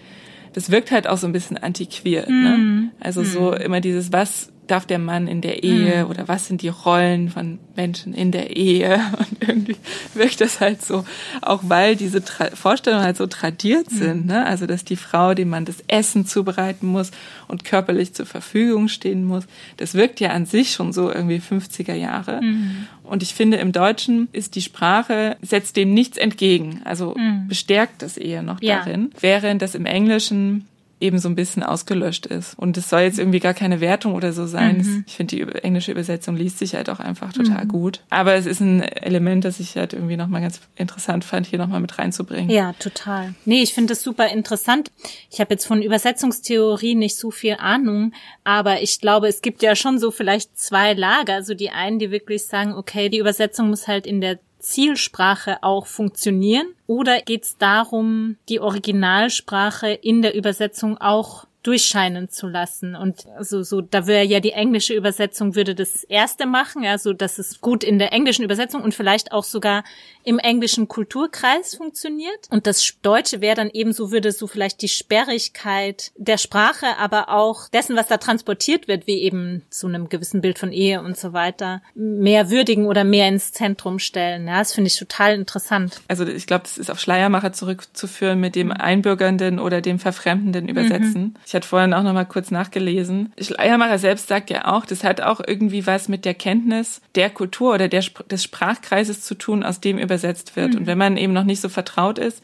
[0.52, 2.28] das wirkt halt auch so ein bisschen antiquiert.
[2.28, 2.34] Ne?
[2.56, 2.80] Mhm.
[2.80, 2.90] Ne?
[3.00, 3.26] Also mhm.
[3.26, 6.10] so immer dieses, was darf der Mann in der Ehe mhm.
[6.10, 9.76] oder was sind die Rollen von Menschen in der Ehe und irgendwie
[10.14, 11.04] wirkt das halt so,
[11.42, 13.96] auch weil diese Tra Vorstellungen halt so tradiert mhm.
[13.96, 14.46] sind, ne?
[14.46, 17.10] also dass die Frau dem Mann das Essen zubereiten muss
[17.48, 19.44] und körperlich zur Verfügung stehen muss,
[19.76, 22.86] das wirkt ja an sich schon so irgendwie 50er Jahre mhm.
[23.02, 27.48] und ich finde im Deutschen ist die Sprache, setzt dem nichts entgegen, also mhm.
[27.48, 28.78] bestärkt das eher noch ja.
[28.78, 30.66] darin, während das im Englischen
[31.00, 32.58] eben so ein bisschen ausgelöscht ist.
[32.58, 34.78] Und es soll jetzt irgendwie gar keine Wertung oder so sein.
[34.78, 35.04] Mhm.
[35.06, 37.68] Ich finde, die englische Übersetzung liest sich halt auch einfach total mhm.
[37.68, 38.00] gut.
[38.10, 41.80] Aber es ist ein Element, das ich halt irgendwie nochmal ganz interessant fand, hier nochmal
[41.80, 42.50] mit reinzubringen.
[42.50, 43.34] Ja, total.
[43.44, 44.90] Nee, ich finde das super interessant.
[45.30, 48.12] Ich habe jetzt von Übersetzungstheorie nicht so viel Ahnung,
[48.44, 51.34] aber ich glaube, es gibt ja schon so vielleicht zwei Lager.
[51.34, 55.86] Also die einen, die wirklich sagen, okay, die Übersetzung muss halt in der Zielsprache auch
[55.86, 56.66] funktionieren?
[56.86, 62.94] Oder geht es darum, die Originalsprache in der Übersetzung auch durchscheinen zu lassen.
[62.94, 67.38] Und also so, da wäre ja die englische Übersetzung würde das erste machen, also dass
[67.38, 69.82] es gut in der englischen Übersetzung und vielleicht auch sogar
[70.24, 72.48] im englischen Kulturkreis funktioniert.
[72.50, 77.68] Und das Deutsche wäre dann ebenso, würde so vielleicht die Sperrigkeit der Sprache, aber auch
[77.70, 81.32] dessen, was da transportiert wird, wie eben zu einem gewissen Bild von Ehe und so
[81.32, 84.46] weiter, mehr würdigen oder mehr ins Zentrum stellen.
[84.46, 86.00] Ja, das finde ich total interessant.
[86.08, 91.22] Also ich glaube, das ist auf Schleiermacher zurückzuführen mit dem Einbürgernden oder dem Verfremdenden Übersetzen.
[91.22, 91.34] Mhm.
[91.54, 93.32] Ich hatte vorhin auch noch mal kurz nachgelesen.
[93.40, 97.74] Schleiermacher selbst sagt ja auch, das hat auch irgendwie was mit der Kenntnis der Kultur
[97.74, 100.72] oder der, des Sprachkreises zu tun, aus dem übersetzt wird.
[100.72, 100.80] Mhm.
[100.80, 102.42] Und wenn man eben noch nicht so vertraut ist,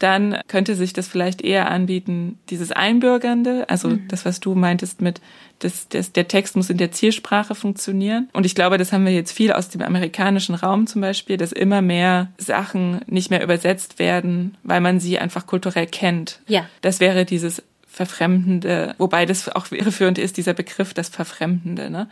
[0.00, 4.08] dann könnte sich das vielleicht eher anbieten, dieses Einbürgernde, also mhm.
[4.08, 5.20] das, was du meintest mit,
[5.60, 8.28] das, das, der Text muss in der Zielsprache funktionieren.
[8.32, 11.52] Und ich glaube, das haben wir jetzt viel aus dem amerikanischen Raum zum Beispiel, dass
[11.52, 16.40] immer mehr Sachen nicht mehr übersetzt werden, weil man sie einfach kulturell kennt.
[16.48, 16.66] Ja.
[16.80, 17.62] Das wäre dieses
[17.98, 21.90] Verfremdende, wobei das auch irreführend ist, dieser Begriff, das Verfremdende.
[21.90, 22.08] Ne?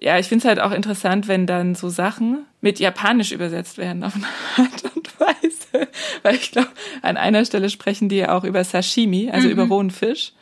[0.00, 4.02] Ja, ich finde es halt auch interessant, wenn dann so Sachen mit Japanisch übersetzt werden
[4.02, 5.88] auf eine Art und Weise.
[6.24, 6.70] Weil ich glaube,
[7.02, 9.52] an einer Stelle sprechen die ja auch über Sashimi, also mhm.
[9.52, 10.32] über rohen Fisch.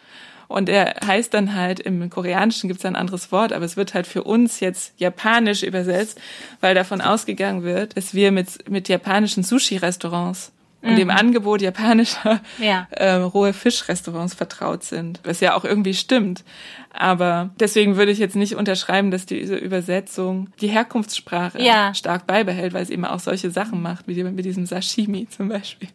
[0.49, 3.93] Und er heißt dann halt, im Koreanischen gibt es ein anderes Wort, aber es wird
[3.93, 6.19] halt für uns jetzt japanisch übersetzt,
[6.63, 10.53] weil davon ausgegangen wird, dass wir mit, mit japanischen Sushi-Restaurants
[10.83, 10.97] und mhm.
[10.97, 12.87] dem Angebot japanischer ja.
[12.91, 15.21] äh, rohe Fischrestaurants vertraut sind.
[15.25, 16.45] Was ja auch irgendwie stimmt.
[16.93, 21.95] Aber deswegen würde ich jetzt nicht unterschreiben, dass diese Übersetzung die Herkunftssprache ja.
[21.95, 25.89] stark beibehält, weil es eben auch solche Sachen macht, wie mit diesem Sashimi zum Beispiel.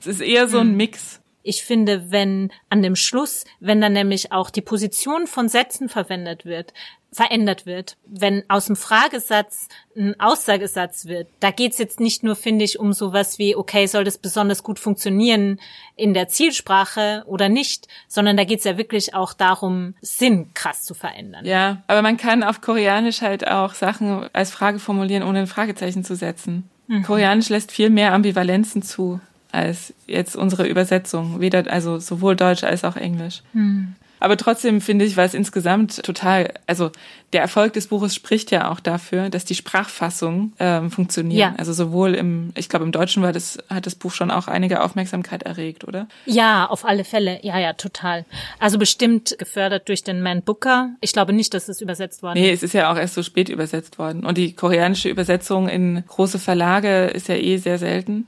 [0.00, 0.76] Es ist eher so ein mhm.
[0.76, 1.20] Mix.
[1.42, 6.44] Ich finde, wenn an dem Schluss, wenn dann nämlich auch die Position von Sätzen verwendet
[6.44, 6.74] wird,
[7.12, 7.96] verändert wird.
[8.06, 12.92] Wenn aus dem Fragesatz ein Aussagesatz wird, da geht's jetzt nicht nur, finde ich, um
[12.92, 15.58] sowas wie, okay, soll das besonders gut funktionieren
[15.96, 20.94] in der Zielsprache oder nicht, sondern da geht's ja wirklich auch darum, Sinn krass zu
[20.94, 21.44] verändern.
[21.44, 26.04] Ja, aber man kann auf Koreanisch halt auch Sachen als Frage formulieren, ohne ein Fragezeichen
[26.04, 26.70] zu setzen.
[26.86, 27.02] Mhm.
[27.02, 29.20] Koreanisch lässt viel mehr Ambivalenzen zu
[29.52, 33.42] als jetzt unsere Übersetzung, weder also sowohl Deutsch als auch Englisch.
[33.52, 33.96] Mhm.
[34.20, 36.92] Aber trotzdem finde ich, weil es insgesamt total, also
[37.32, 41.40] der Erfolg des Buches spricht ja auch dafür, dass die Sprachfassung ähm, funktioniert.
[41.40, 41.54] Ja.
[41.56, 44.82] Also sowohl im, ich glaube im Deutschen war das, hat das Buch schon auch einige
[44.82, 46.06] Aufmerksamkeit erregt, oder?
[46.26, 47.40] Ja, auf alle Fälle.
[47.42, 48.24] Ja, ja, total.
[48.58, 50.90] Also bestimmt gefördert durch den Man Booker.
[51.00, 52.42] Ich glaube nicht, dass es übersetzt worden ist.
[52.42, 54.24] Nee, es ist ja auch erst so spät übersetzt worden.
[54.24, 58.26] Und die koreanische Übersetzung in große Verlage ist ja eh sehr selten.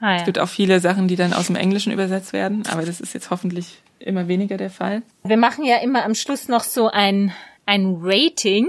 [0.00, 0.16] Ah, ja.
[0.18, 3.14] Es gibt auch viele Sachen, die dann aus dem Englischen übersetzt werden, aber das ist
[3.14, 5.02] jetzt hoffentlich immer weniger der Fall.
[5.24, 7.32] Wir machen ja immer am Schluss noch so ein,
[7.64, 8.68] ein Rating.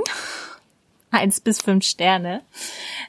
[1.11, 2.41] Eins bis fünf Sterne.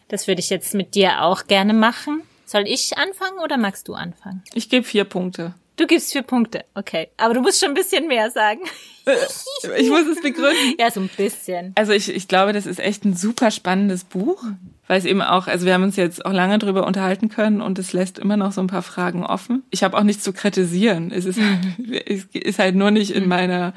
[0.09, 2.23] Das würde ich jetzt mit dir auch gerne machen.
[2.47, 4.43] Soll ich anfangen oder magst du anfangen?
[4.55, 5.55] Ich gebe vier Punkte.
[5.77, 7.09] Du gibst vier Punkte, okay.
[7.17, 8.61] Aber du musst schon ein bisschen mehr sagen.
[9.77, 10.75] ich muss es begründen.
[10.79, 11.73] Ja, so ein bisschen.
[11.77, 14.43] Also ich, ich glaube, das ist echt ein super spannendes Buch,
[14.89, 17.79] weil es eben auch, also wir haben uns jetzt auch lange drüber unterhalten können und
[17.79, 19.63] es lässt immer noch so ein paar Fragen offen.
[19.71, 21.13] Ich habe auch nichts zu kritisieren.
[21.13, 21.75] Es ist, mhm.
[22.07, 23.29] es ist halt nur nicht in mhm.
[23.29, 23.75] meiner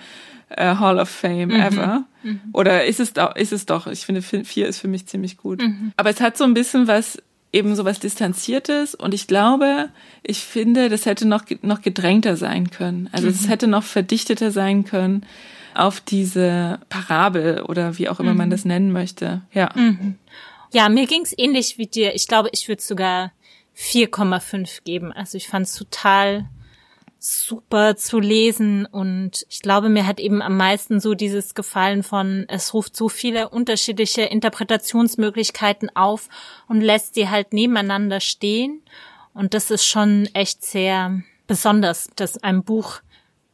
[0.49, 1.62] äh, Hall of Fame mhm.
[1.62, 2.05] ever.
[2.24, 2.39] Mhm.
[2.53, 3.88] Oder ist es doch, ist es doch.
[3.88, 5.62] Ich finde, vier ist für mich ziemlich gut.
[5.97, 7.22] Aber es hat so ein bisschen was
[7.53, 9.89] eben sowas Distanziertes und ich glaube,
[10.24, 13.09] ich finde, das hätte noch, noch gedrängter sein können.
[13.12, 15.26] Also es hätte noch verdichteter sein können
[15.74, 19.41] auf diese Parabel oder wie auch immer man das nennen möchte.
[19.51, 19.72] Ja.
[20.74, 22.15] Ja, mir ging's ähnlich wie dir.
[22.15, 23.34] Ich glaube, ich würde sogar
[23.76, 25.11] 4,5 geben.
[25.11, 26.49] Also ich fand es total
[27.19, 32.45] super zu lesen und ich glaube, mir hat eben am meisten so dieses Gefallen von,
[32.47, 36.30] es ruft so viele unterschiedliche Interpretationsmöglichkeiten auf
[36.67, 38.82] und lässt sie halt nebeneinander stehen
[39.36, 43.01] und das ist schon echt sehr besonders, dass ein Buch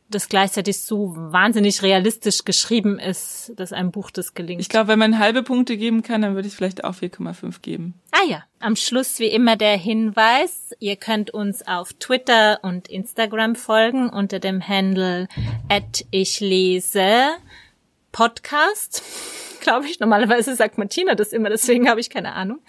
[0.09, 4.61] das gleichzeitig so wahnsinnig realistisch geschrieben ist, dass ein Buch das gelingt.
[4.61, 7.95] Ich glaube, wenn man halbe Punkte geben kann, dann würde ich vielleicht auch 4,5 geben.
[8.11, 13.55] Ah ja, am Schluss wie immer der Hinweis, ihr könnt uns auf Twitter und Instagram
[13.55, 15.27] folgen unter dem Handle
[15.69, 17.29] at ich lese
[18.11, 19.03] Podcast.
[19.61, 19.99] Glaube ich.
[19.99, 22.59] Normalerweise sagt Martina das immer, deswegen habe ich keine Ahnung.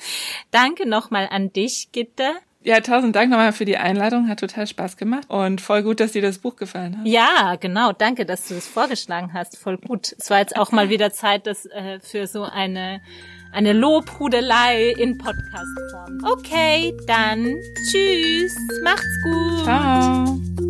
[0.50, 2.32] Danke nochmal an dich, Gitte.
[2.68, 4.28] Ja, tausend Dank nochmal für die Einladung.
[4.28, 5.24] Hat total Spaß gemacht.
[5.28, 7.06] Und voll gut, dass dir das Buch gefallen hat.
[7.06, 7.92] Ja, genau.
[7.92, 9.56] Danke, dass du es vorgeschlagen hast.
[9.56, 10.14] Voll gut.
[10.18, 13.00] Es war jetzt auch mal wieder Zeit, dass äh, für so eine
[13.52, 16.22] eine Lobhudelei in Podcastform.
[16.30, 17.56] Okay, dann
[17.90, 18.54] tschüss.
[18.84, 19.64] Macht's gut.
[19.64, 20.67] Ciao.